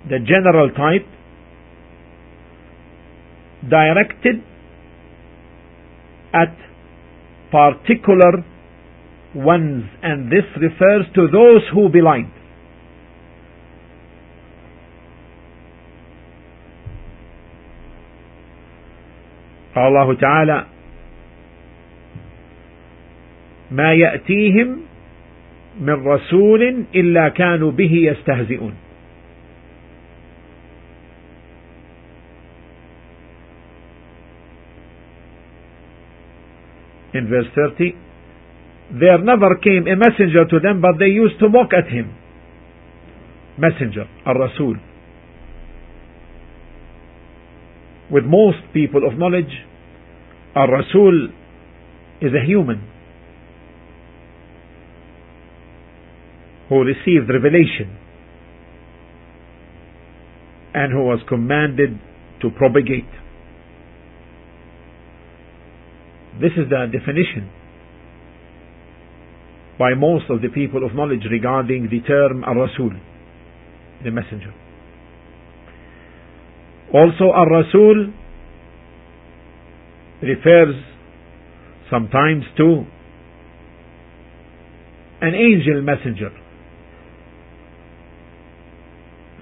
[0.09, 1.07] The general type
[3.67, 4.41] directed
[6.33, 6.55] at
[7.51, 8.43] particular
[9.35, 12.31] ones, and this refers to those who belied.
[19.74, 20.66] قال الله تعالى
[23.70, 24.80] ما يأتيهم
[25.80, 28.74] من رسول إلا كانوا به يستهزئون
[37.14, 37.94] In verse 30
[38.90, 42.14] there never came a messenger to them, but they used to mock at him.
[43.56, 44.76] Messenger, al-Rasul.
[48.10, 49.50] With most people of knowledge,
[50.54, 51.28] al-Rasul
[52.20, 52.90] is a human
[56.68, 57.98] who received revelation
[60.74, 61.98] and who was commanded
[62.42, 63.08] to propagate.
[66.40, 67.50] This is the definition
[69.78, 72.90] by most of the people of knowledge regarding the term Ar-Rasul,
[74.02, 74.52] the messenger.
[76.94, 78.12] Also Ar-Rasul
[80.22, 80.74] refers
[81.90, 82.84] sometimes to
[85.20, 86.30] an angel messenger.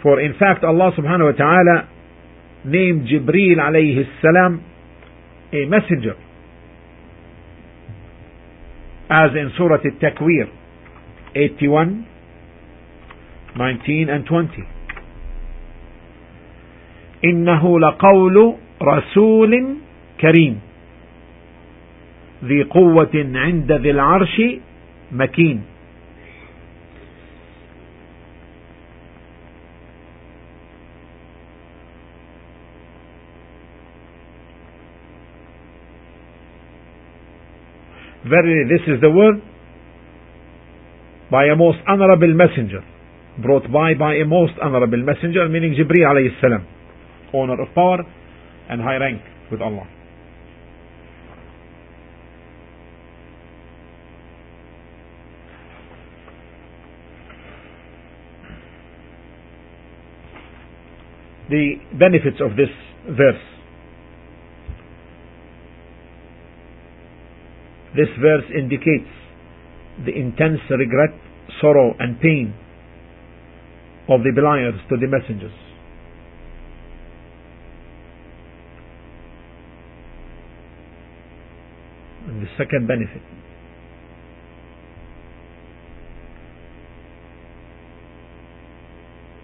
[0.03, 1.88] For in fact Allah subhanahu wa ta'ala
[2.64, 4.64] named Jibreel alayhi salam
[5.53, 6.16] a messenger
[9.11, 10.48] as in Surah Al-Takwir
[11.36, 12.07] 81
[13.55, 14.48] 19 and 20
[17.24, 19.76] إنه لقول رسول
[20.20, 20.60] كريم
[22.44, 24.42] ذي قوة عند ذي العرش
[25.12, 25.62] مكين
[38.24, 39.42] Verily this is the word
[41.28, 42.82] by a most honorable messenger
[43.42, 46.62] brought by by a most honorable messenger meaning Jibreel alayhi salam
[47.34, 47.98] owner of power
[48.68, 49.86] and high rank with Allah
[61.50, 62.70] the benefits of this
[63.06, 63.52] verse
[67.94, 69.12] This verse indicates
[70.06, 71.12] the intense regret,
[71.60, 72.54] sorrow and pain
[74.08, 75.52] of the beliers to the messengers.
[82.43, 83.22] The second benefit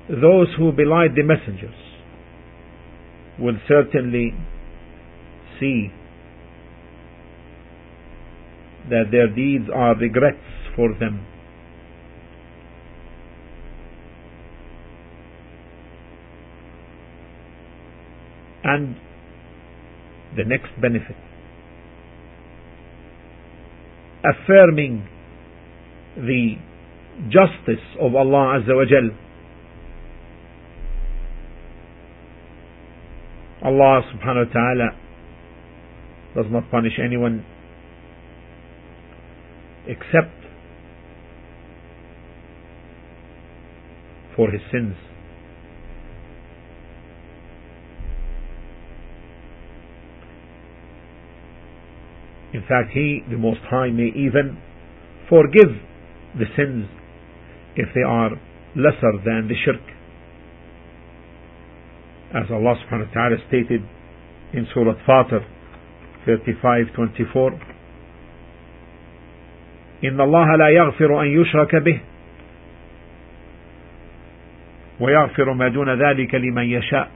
[0.09, 1.75] those who belied the messengers
[3.39, 4.33] will certainly
[5.61, 5.93] see
[8.89, 10.39] that their deeds are regrets
[10.75, 11.27] for them.
[18.65, 18.97] And
[20.37, 21.17] the next benefit
[24.25, 25.07] affirming
[26.17, 26.55] the
[27.31, 29.11] justice of Allah Azza wa Jal.
[33.63, 34.89] Allah subhanahu wa ta'ala
[36.37, 37.45] does not punish anyone
[39.87, 40.35] except
[44.37, 44.95] for his sins.
[52.59, 54.59] In fact, He, the Most High, may even
[55.29, 55.79] forgive
[56.35, 56.87] the sins
[57.77, 58.31] if they are
[58.75, 59.81] lesser than the shirk.
[62.35, 63.83] As Allah subhanahu wa ta'ala stated
[64.53, 65.47] in Surah Fatir
[66.27, 67.61] 35-24
[70.05, 72.01] إن الله لا يغفر أن يشرك به
[75.01, 77.11] ويغفر ما دون ذلك لمن يشاء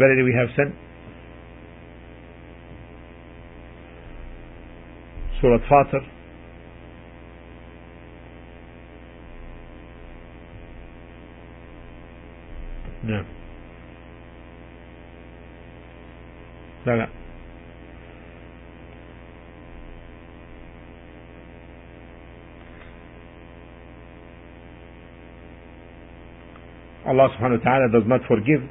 [0.00, 0.74] Verily we have sent
[5.40, 6.02] Surah Fatir
[13.06, 13.24] نعم
[16.86, 17.08] لا لا
[27.06, 28.66] Allah subhanahu wa ta'ala does not forgive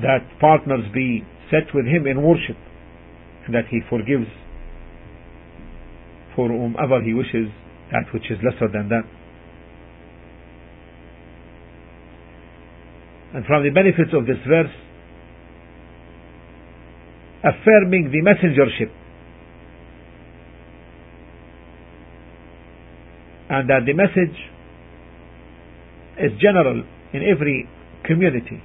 [0.00, 2.56] that partners be set with Him in worship
[3.46, 4.26] and that He forgives
[6.34, 7.52] for whomever He wishes
[7.90, 9.04] that which is lesser than that.
[13.34, 14.72] And from the benefits of this verse
[17.44, 18.92] affirming the messengership
[23.50, 24.36] and that the message
[26.18, 27.68] is general in every
[28.04, 28.62] community.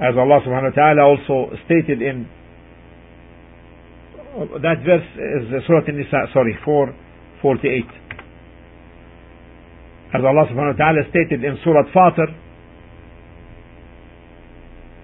[0.00, 2.28] As Allah subhanahu wa ta'ala also stated in
[4.60, 7.84] that verse is Surah An-Nisa, sorry, 448.
[10.12, 12.28] As Allah subhanahu wa ta'ala stated in Surah Fatir,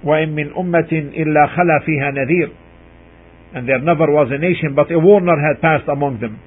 [0.05, 2.51] وَإِن مِّنْ أُمَّةٍ إِلَّا خَلَى فِيهَا نَذِيرٌ
[3.55, 6.39] And there never was a nation but a warner had passed among them.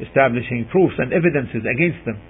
[0.00, 2.20] establishing proofs and evidences against them.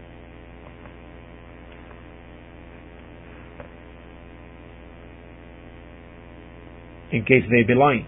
[7.11, 8.07] In case they belie.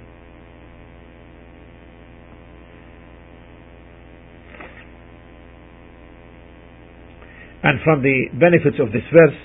[7.63, 9.37] And from the benefits of this verse,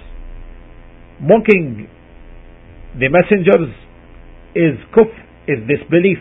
[1.20, 1.88] mocking
[2.98, 3.74] the messengers
[4.54, 5.14] is kufr,
[5.46, 6.18] is disbelief.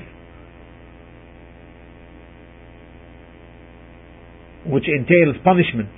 [4.68, 5.90] Which entails punishment.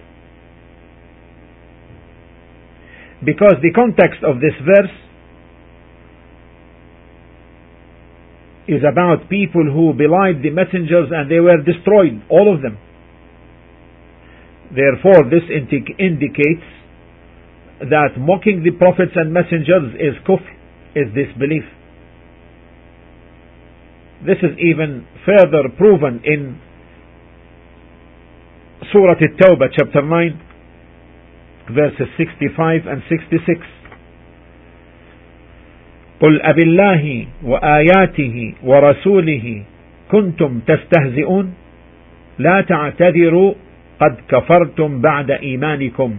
[3.26, 4.92] Because the context of this verse
[8.70, 12.78] is about people who belied the messengers and they were destroyed, all of them.
[14.70, 16.68] Therefore, this indicates
[17.82, 20.46] that mocking the prophets and messengers is kufr,
[20.94, 21.66] is disbelief.
[24.22, 26.62] This is even further proven in
[28.92, 30.42] Surah At-Tawbah chapter 9
[31.74, 33.79] verses 65 and 66
[36.20, 39.64] قل أب الله وآياته ورسوله
[40.12, 41.54] كنتم تستهزئون؟
[42.40, 43.54] لا تعتذروا
[44.00, 46.18] قد كفرتم بعد إيمانكم.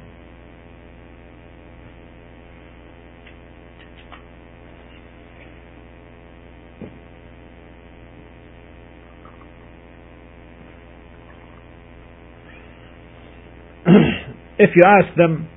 [14.59, 15.49] If you ask them,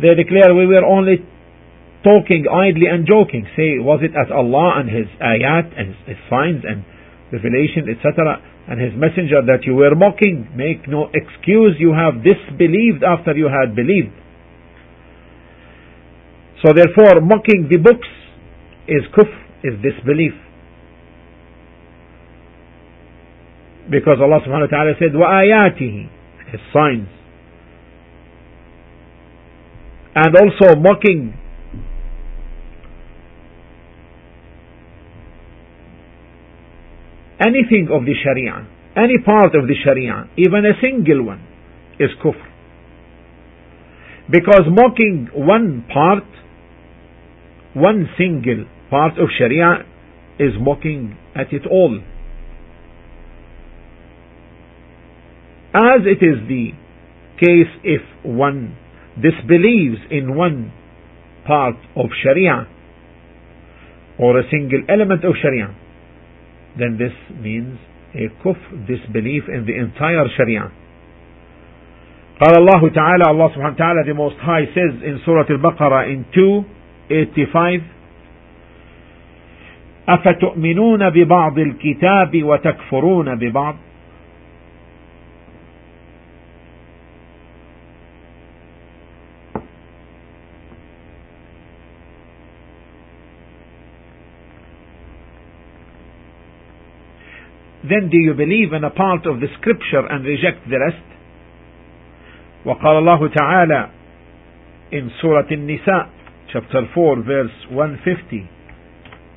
[0.00, 1.24] they declare we were only
[2.03, 3.47] talking idly and joking.
[3.55, 6.85] Say, was it as Allah and His ayat and His signs and
[7.33, 10.47] revelation, etc., and His messenger that you were mocking?
[10.55, 11.75] Make no excuse.
[11.79, 14.13] You have disbelieved after you had believed.
[16.63, 18.07] So therefore, mocking the books
[18.87, 20.33] is kufr, is disbelief.
[23.89, 27.07] Because Allah subhanahu wa ta'ala said, وَآيَاتِهِ His signs.
[30.15, 31.37] And also mocking
[37.44, 38.66] anything of the Sharia,
[38.96, 41.46] any part of the Sharia, even a single one,
[41.98, 42.48] is kufr.
[44.30, 46.24] Because mocking one part,
[47.74, 49.84] one single part of Sharia,
[50.38, 52.00] is mocking at it all.
[55.74, 56.72] As it is the
[57.40, 58.76] case if one
[59.16, 60.72] disbelieves in one
[61.46, 62.68] part of Sharia
[64.18, 65.74] or a single element of Sharia,
[66.78, 67.78] then this means
[68.14, 70.70] a kufr, disbelief in the entire Sharia.
[72.40, 76.24] قال الله تعالى Allah subhanahu wa ta'ala the Most High says in Surah Al-Baqarah in
[76.34, 77.80] 285
[80.08, 83.76] أفتؤمنون ببعض الكتاب وتكفرون ببعض
[97.92, 101.04] then do you believe in a part of the scripture and reject the rest?
[102.64, 103.88] وقال الله تعالى
[104.92, 106.08] in Surah An-Nisa
[106.52, 108.48] chapter 4 verse 150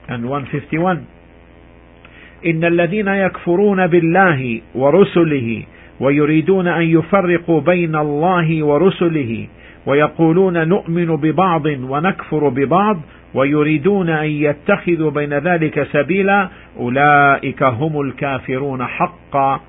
[0.10, 1.06] and 151
[2.45, 5.64] إن الذين يكفرون بالله ورسله
[5.99, 9.47] ويريدون أن يفرقوا بين الله ورسله
[9.86, 12.97] ويقولون نؤمن ببعض ونكفر ببعض
[13.33, 19.61] ويريدون أن يتخذوا بين ذلك سبيلا أولئك هم الكافرون حقا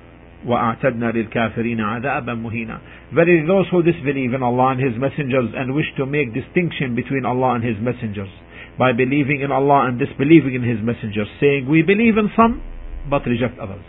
[0.45, 2.77] وأعتدنا للكافرين عذابا مهينا
[3.13, 7.25] Verily those who disbelieve in Allah and His messengers and wish to make distinction between
[7.25, 8.29] Allah and His messengers
[8.77, 12.61] by believing in Allah and disbelieving in His messengers saying we believe in some
[13.09, 13.85] but reject others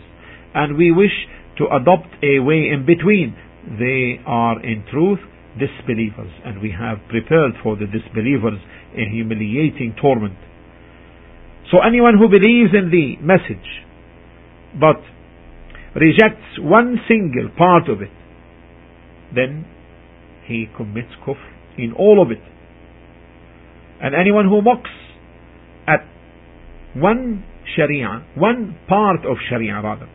[0.53, 1.11] and we wish
[1.57, 3.35] to adopt a way in between
[3.77, 5.19] they are in truth
[5.57, 8.59] disbelievers and we have prepared for the disbelievers
[8.93, 10.37] a humiliating torment.
[11.71, 13.65] So anyone who believes in the message
[14.79, 15.01] but
[15.95, 18.11] rejects one single part of it,
[19.33, 19.65] then
[20.45, 21.37] he commits kufr
[21.77, 22.41] in all of it.
[24.01, 24.89] And anyone who mocks
[25.87, 26.05] at
[26.95, 27.43] one
[27.75, 30.09] sharia, one part of sharia rather,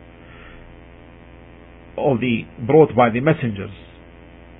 [1.97, 3.71] of the brought by the messengers,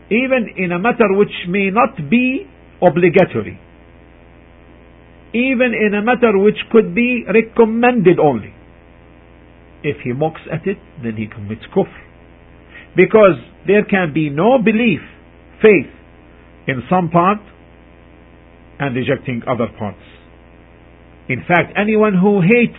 [0.10, 2.46] even in a matter which may not be
[2.82, 3.60] obligatory,
[5.34, 8.54] even in a matter which could be recommended only.
[9.84, 11.92] If he mocks at it, then he commits kufr.
[12.96, 13.38] Because
[13.68, 15.02] there can be no belief,
[15.62, 15.92] faith
[16.68, 17.40] in some part
[18.80, 20.02] and rejecting other parts.
[21.28, 22.78] In fact, anyone who hates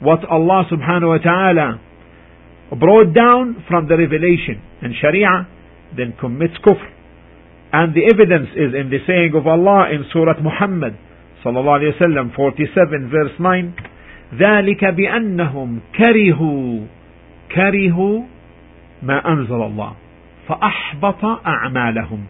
[0.00, 1.80] what Allah subhanahu wa ta'ala
[2.78, 5.48] brought down from the revelation and Sharia,
[5.96, 6.90] then commits kufr.
[7.72, 10.94] And the evidence is in the saying of Allah in Surah Muhammad
[11.44, 13.72] صلى الله عليه وسلم 47 verse 9
[14.34, 16.80] ذلك بأنهم كرهوا
[17.54, 18.22] كرهوا
[19.02, 19.92] ما أنزل الله
[20.48, 22.24] فأحبط أعمالهم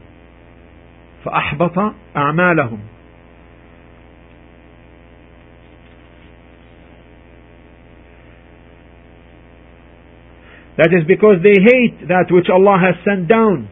[1.25, 2.79] فأحبط أعمالهم
[10.78, 13.68] That is because they hate that which Allah has sent down.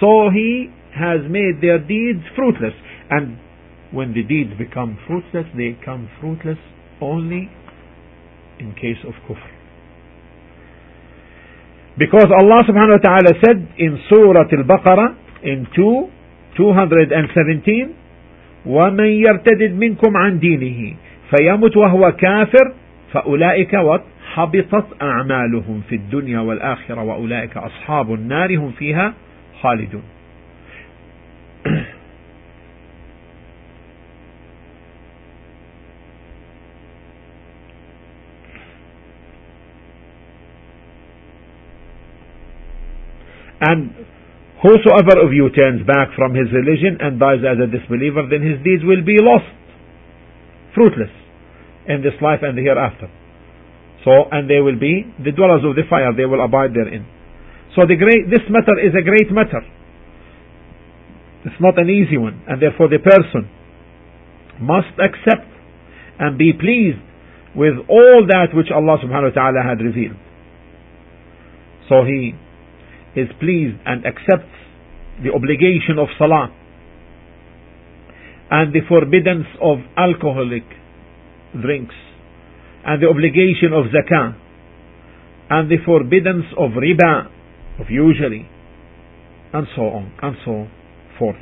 [0.00, 2.76] So He has made their deeds fruitless.
[3.08, 3.38] And
[3.92, 6.58] when the deeds become fruitless, they become fruitless
[7.00, 7.48] only
[8.58, 9.48] in case of kufr.
[11.98, 17.96] Because Allah subhanahu wa ta'ala said in Surah Al-Baqarah in 2, 217,
[18.64, 20.96] وَمَنْ يَرْتَدِدْ مِنْكُمْ عَنْ دِينِهِ
[21.32, 22.66] فَيَمُتْ وَهُوَ كَافِرٌ
[23.12, 24.04] فَأُولَئِكَ what?
[24.37, 29.13] حبطت أعمالهم في الدنيا والآخرة وأولئك أصحاب النار هم فيها
[29.61, 30.03] خالدون
[43.59, 43.89] And
[44.61, 48.61] whosoever of you turns back from his religion and dies as a disbeliever, then his
[48.63, 49.49] deeds will be lost,
[50.75, 51.09] fruitless,
[51.87, 53.09] in this life and the hereafter.
[54.07, 57.03] So, and they will be the dwellers of the fire, they will abide therein.
[57.75, 59.59] So the great, this matter is a great matter.
[61.43, 63.51] It's not an easy one, and therefore the person
[64.63, 65.51] must accept
[66.19, 67.03] and be pleased
[67.53, 70.15] with all that which Allah subhanahu wa ta'ala had revealed.
[71.91, 72.31] So he
[73.19, 74.55] is pleased and accepts
[75.19, 76.47] the obligation of salah
[78.51, 80.63] and the forbiddance of alcoholic
[81.51, 82.06] drinks
[82.87, 84.35] and the obligation of zakah
[85.49, 87.27] and the forbiddance of riba
[87.79, 88.49] of usury
[89.53, 90.67] and so on and so
[91.19, 91.35] forth.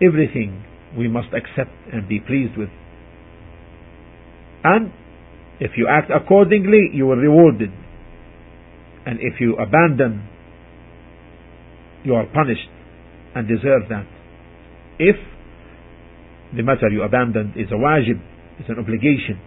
[0.00, 0.64] Everything
[0.96, 2.70] we must accept and be pleased with.
[4.64, 4.92] And
[5.60, 7.70] if you act accordingly you are rewarded.
[9.04, 10.28] And if you abandon,
[12.04, 12.70] you are punished
[13.34, 14.06] and deserve that.
[14.98, 15.16] If
[16.54, 18.20] the matter you abandoned is a wajib,
[18.62, 19.40] is an obligation,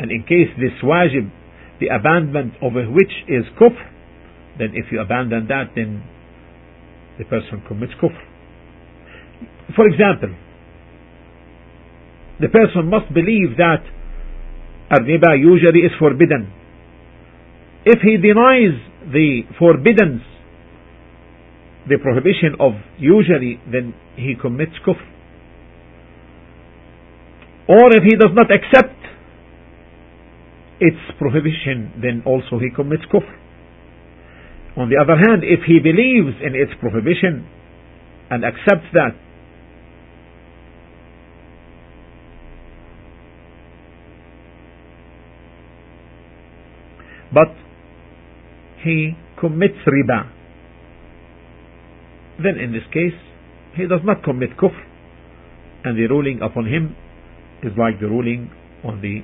[0.00, 1.30] and in case this wajib,
[1.80, 3.76] the abandonment of which is kufr,
[4.58, 6.02] then if you abandon that, then
[7.18, 8.18] the person commits kufr.
[9.76, 10.34] For example,
[12.40, 13.84] the person must believe that
[14.90, 16.52] riba usury is forbidden.
[17.84, 18.78] If he denies
[19.12, 20.22] the forbiddance,
[21.88, 25.02] the prohibition of usury, then he commits kufr.
[27.68, 28.98] Or if he does not accept
[30.80, 33.38] its prohibition, then also he commits kufr.
[34.76, 37.46] On the other hand, if he believes in its prohibition
[38.30, 39.14] and accepts that,
[47.34, 47.54] but
[48.82, 50.30] he commits riba,
[52.44, 53.16] then in this case
[53.76, 54.76] he does not commit kufr,
[55.84, 56.94] and the ruling upon him
[57.62, 58.50] is like the ruling
[58.84, 59.22] on the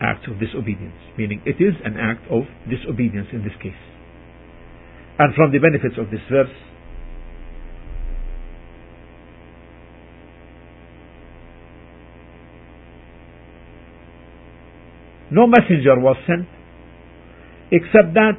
[0.00, 3.76] act of disobedience, meaning it is an act of disobedience in this case.
[5.18, 6.52] And from the benefits of this verse,
[15.30, 16.48] No messenger was sent
[17.70, 18.34] except that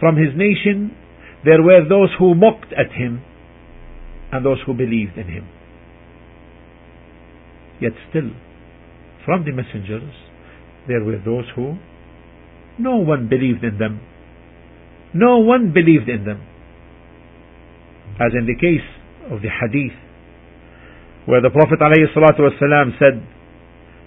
[0.00, 0.96] from his nation
[1.44, 3.22] there were those who mocked at him
[4.32, 5.48] and those who believed in him.
[7.80, 8.30] Yet still,
[9.24, 10.14] from the messengers,
[10.88, 11.76] there were those who
[12.78, 14.00] no one believed in them.
[15.12, 16.42] No one believed in them.
[18.18, 18.86] As in the case
[19.30, 19.96] of the hadith,
[21.26, 23.22] where the Prophet ﷺ said,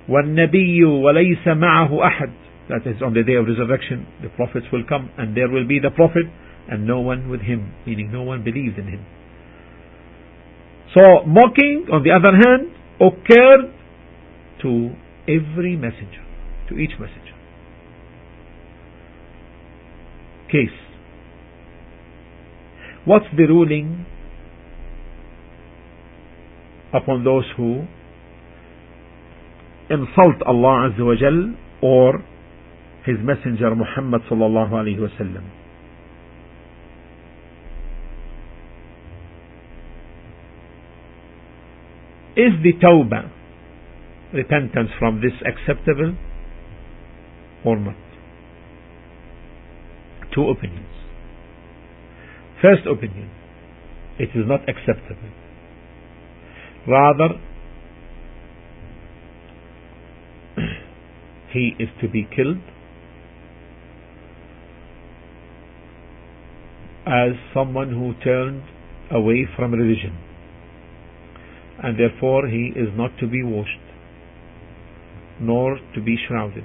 [0.10, 2.32] والنبي وليس معه أحد
[2.73, 5.79] that is on the day of resurrection the prophets will come and there will be
[5.79, 6.25] the prophet
[6.69, 9.05] and no one with him meaning no one believed in him.
[10.97, 13.73] So mocking on the other hand occurred
[14.63, 14.97] to
[15.29, 16.25] every messenger
[16.69, 17.37] to each messenger.
[20.51, 20.79] Case.
[23.05, 24.07] What's the ruling
[26.95, 27.87] upon those who
[29.91, 32.25] insult Allah Azza wa Jal or
[33.05, 35.45] His Messenger Muhammad sallallahu alayhi wa sallam.
[42.37, 43.31] is the tawbah
[44.33, 46.17] repentance from this acceptable
[47.65, 47.97] or not?
[50.35, 50.87] Two opinions.
[52.63, 53.31] First opinion
[54.19, 55.31] it is not acceptable.
[56.89, 57.39] Rather
[61.53, 62.63] he is to be killed
[67.07, 68.63] as someone who turned
[69.11, 70.17] away from religion.
[71.83, 73.71] And therefore he is not to be washed
[75.41, 76.65] nor to be shrouded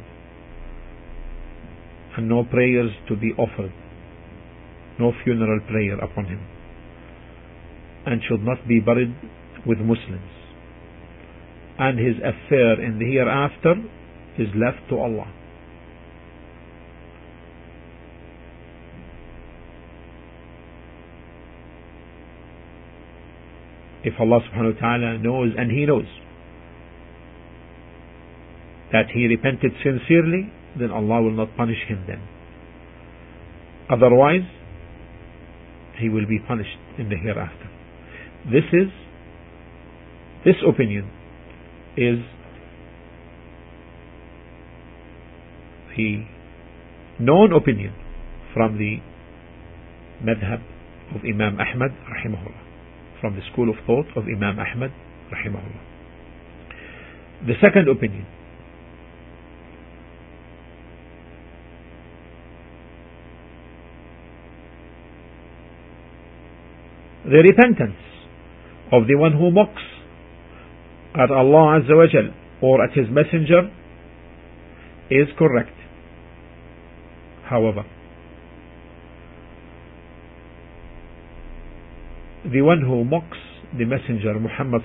[2.15, 3.71] and no prayers to be offered
[4.99, 6.41] no funeral prayer upon him
[8.05, 9.13] and should not be buried
[9.65, 10.31] with Muslims.
[11.77, 13.75] And his affair in the hereafter
[14.39, 15.31] is left to Allah
[24.07, 26.07] if Allah subhanahu wa ta'ala knows and He knows
[28.91, 32.21] that he repented sincerely, then Allah will not punish him then.
[33.89, 34.47] Otherwise,
[35.99, 37.69] he will be punished in the hereafter.
[38.45, 38.87] This is,
[40.45, 41.11] this opinion
[41.97, 42.19] is
[45.97, 46.23] the
[47.19, 47.93] known opinion
[48.53, 48.97] from the
[50.23, 50.61] madhab
[51.15, 52.66] of Imam Ahmad rahimahullah
[53.21, 54.91] from the school of thought of Imam Ahmad
[55.31, 55.81] rahimahullah.
[57.47, 58.25] The second opinion
[67.27, 67.99] the repentance
[68.91, 69.83] of the one who mocks
[71.13, 73.69] at Allah Azza wa Jal or at His Messenger
[75.11, 75.75] is correct.
[77.49, 77.83] However,
[82.51, 83.37] the one who mocks
[83.77, 84.81] the messenger Muhammad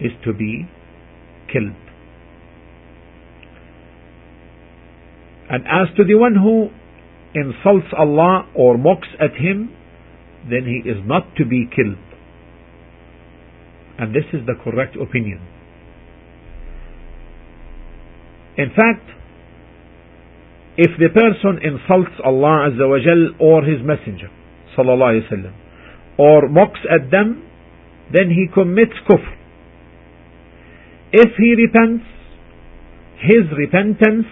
[0.00, 0.68] is to be
[1.52, 1.76] killed.
[5.50, 6.68] And as to the one who
[7.34, 9.70] insults Allah or mocks at him,
[10.50, 11.98] then he is not to be killed.
[13.98, 15.40] And this is the correct opinion.
[18.56, 19.08] In fact,
[20.76, 24.30] if the person insults Allah Azza wa or His Messenger,
[24.78, 25.54] sallallahu alaihi wasallam,
[26.18, 27.42] or mocks at them,
[28.12, 29.34] then he commits kufr.
[31.12, 32.04] If he repents,
[33.20, 34.26] his repentance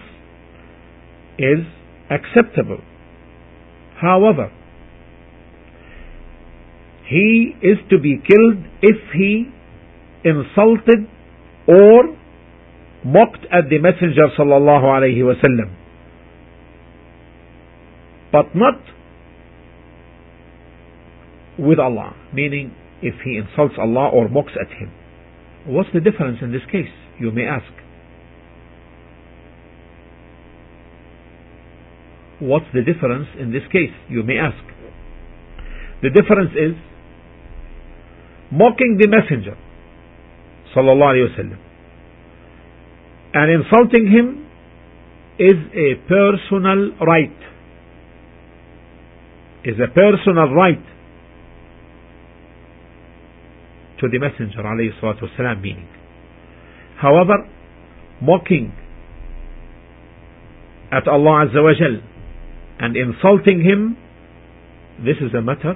[1.37, 1.65] is
[2.09, 2.81] acceptable.
[3.99, 4.51] However,
[7.09, 9.49] he is to be killed if he
[10.23, 11.07] insulted
[11.67, 12.15] or
[13.03, 15.73] mocked at the Messenger sallallahu alaihi wasallam.
[18.31, 18.81] But not
[21.57, 24.91] with Allah, meaning if he insults Allah or mocks at him.
[25.65, 26.91] What's the difference in this case?
[27.19, 27.65] You may ask.
[32.39, 33.93] What's the difference in this case?
[34.09, 34.63] You may ask.
[36.01, 36.77] The difference is
[38.51, 39.57] mocking the messenger
[40.75, 41.57] wasallam
[43.33, 44.45] and insulting him
[45.39, 47.37] is a personal right
[49.63, 50.83] is a personal right
[53.99, 54.61] to the messenger
[55.01, 55.87] salatu meaning.
[57.01, 57.47] However
[58.21, 58.73] mocking
[60.91, 62.01] at Allah azza wa jal
[62.79, 63.97] and insulting him
[65.03, 65.75] this is a matter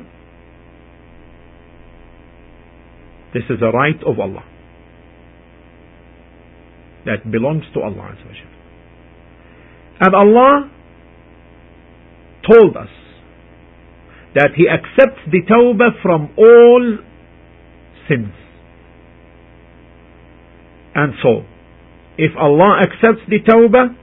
[3.33, 4.43] This is a right of Allah
[7.05, 8.13] that belongs to Allah
[10.01, 10.69] And Allah
[12.49, 12.89] told us
[14.35, 16.97] that He accepts the tawbah from all
[18.11, 18.33] sins.
[20.93, 21.43] And so,
[22.17, 23.95] if Allah accepts the tawbah,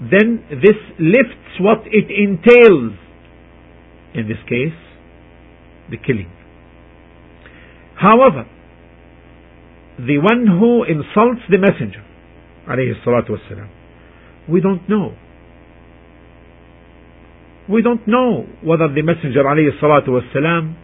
[0.00, 2.98] then this lifts what it entails.
[4.12, 4.74] In this case,
[5.90, 6.30] the killing.
[7.94, 8.48] However,
[9.98, 12.02] the one who insults the messenger,
[12.68, 13.68] alayhi salatu wasalam,
[14.48, 15.14] we don't know.
[17.68, 20.74] We don't know whether the messenger, alayhi salatu wasalam,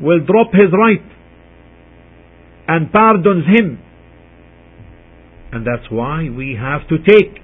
[0.00, 1.04] will drop his right
[2.68, 3.78] and pardons him.
[5.52, 7.42] And that's why we have to take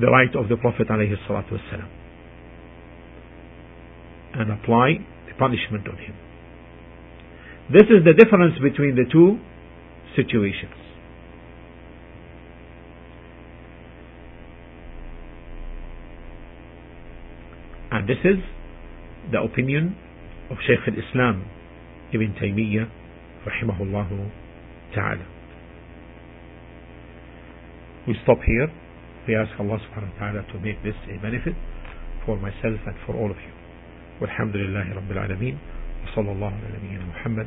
[0.00, 1.88] the right of the Prophet wasalam
[4.34, 6.14] and apply the punishment on him.
[7.72, 9.38] This is the difference between the two
[10.16, 10.74] situations.
[17.90, 18.38] And this is
[19.32, 19.96] the opinion
[20.50, 21.44] of Shaykh al-Islam
[22.12, 22.88] Ibn Taymiyyah
[23.46, 24.08] rahimahullah
[24.94, 25.26] ta'ala.
[28.08, 28.68] We stop here.
[29.28, 31.54] We ask Allah subhanahu wa ta'ala to make this a benefit
[32.26, 33.52] for myself and for all of you.
[34.20, 35.58] والحمد لله رب العالمين
[36.04, 37.46] وصلى الله على نبينا محمد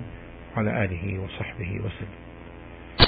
[0.56, 2.33] وعلى آله وصحبه وسلم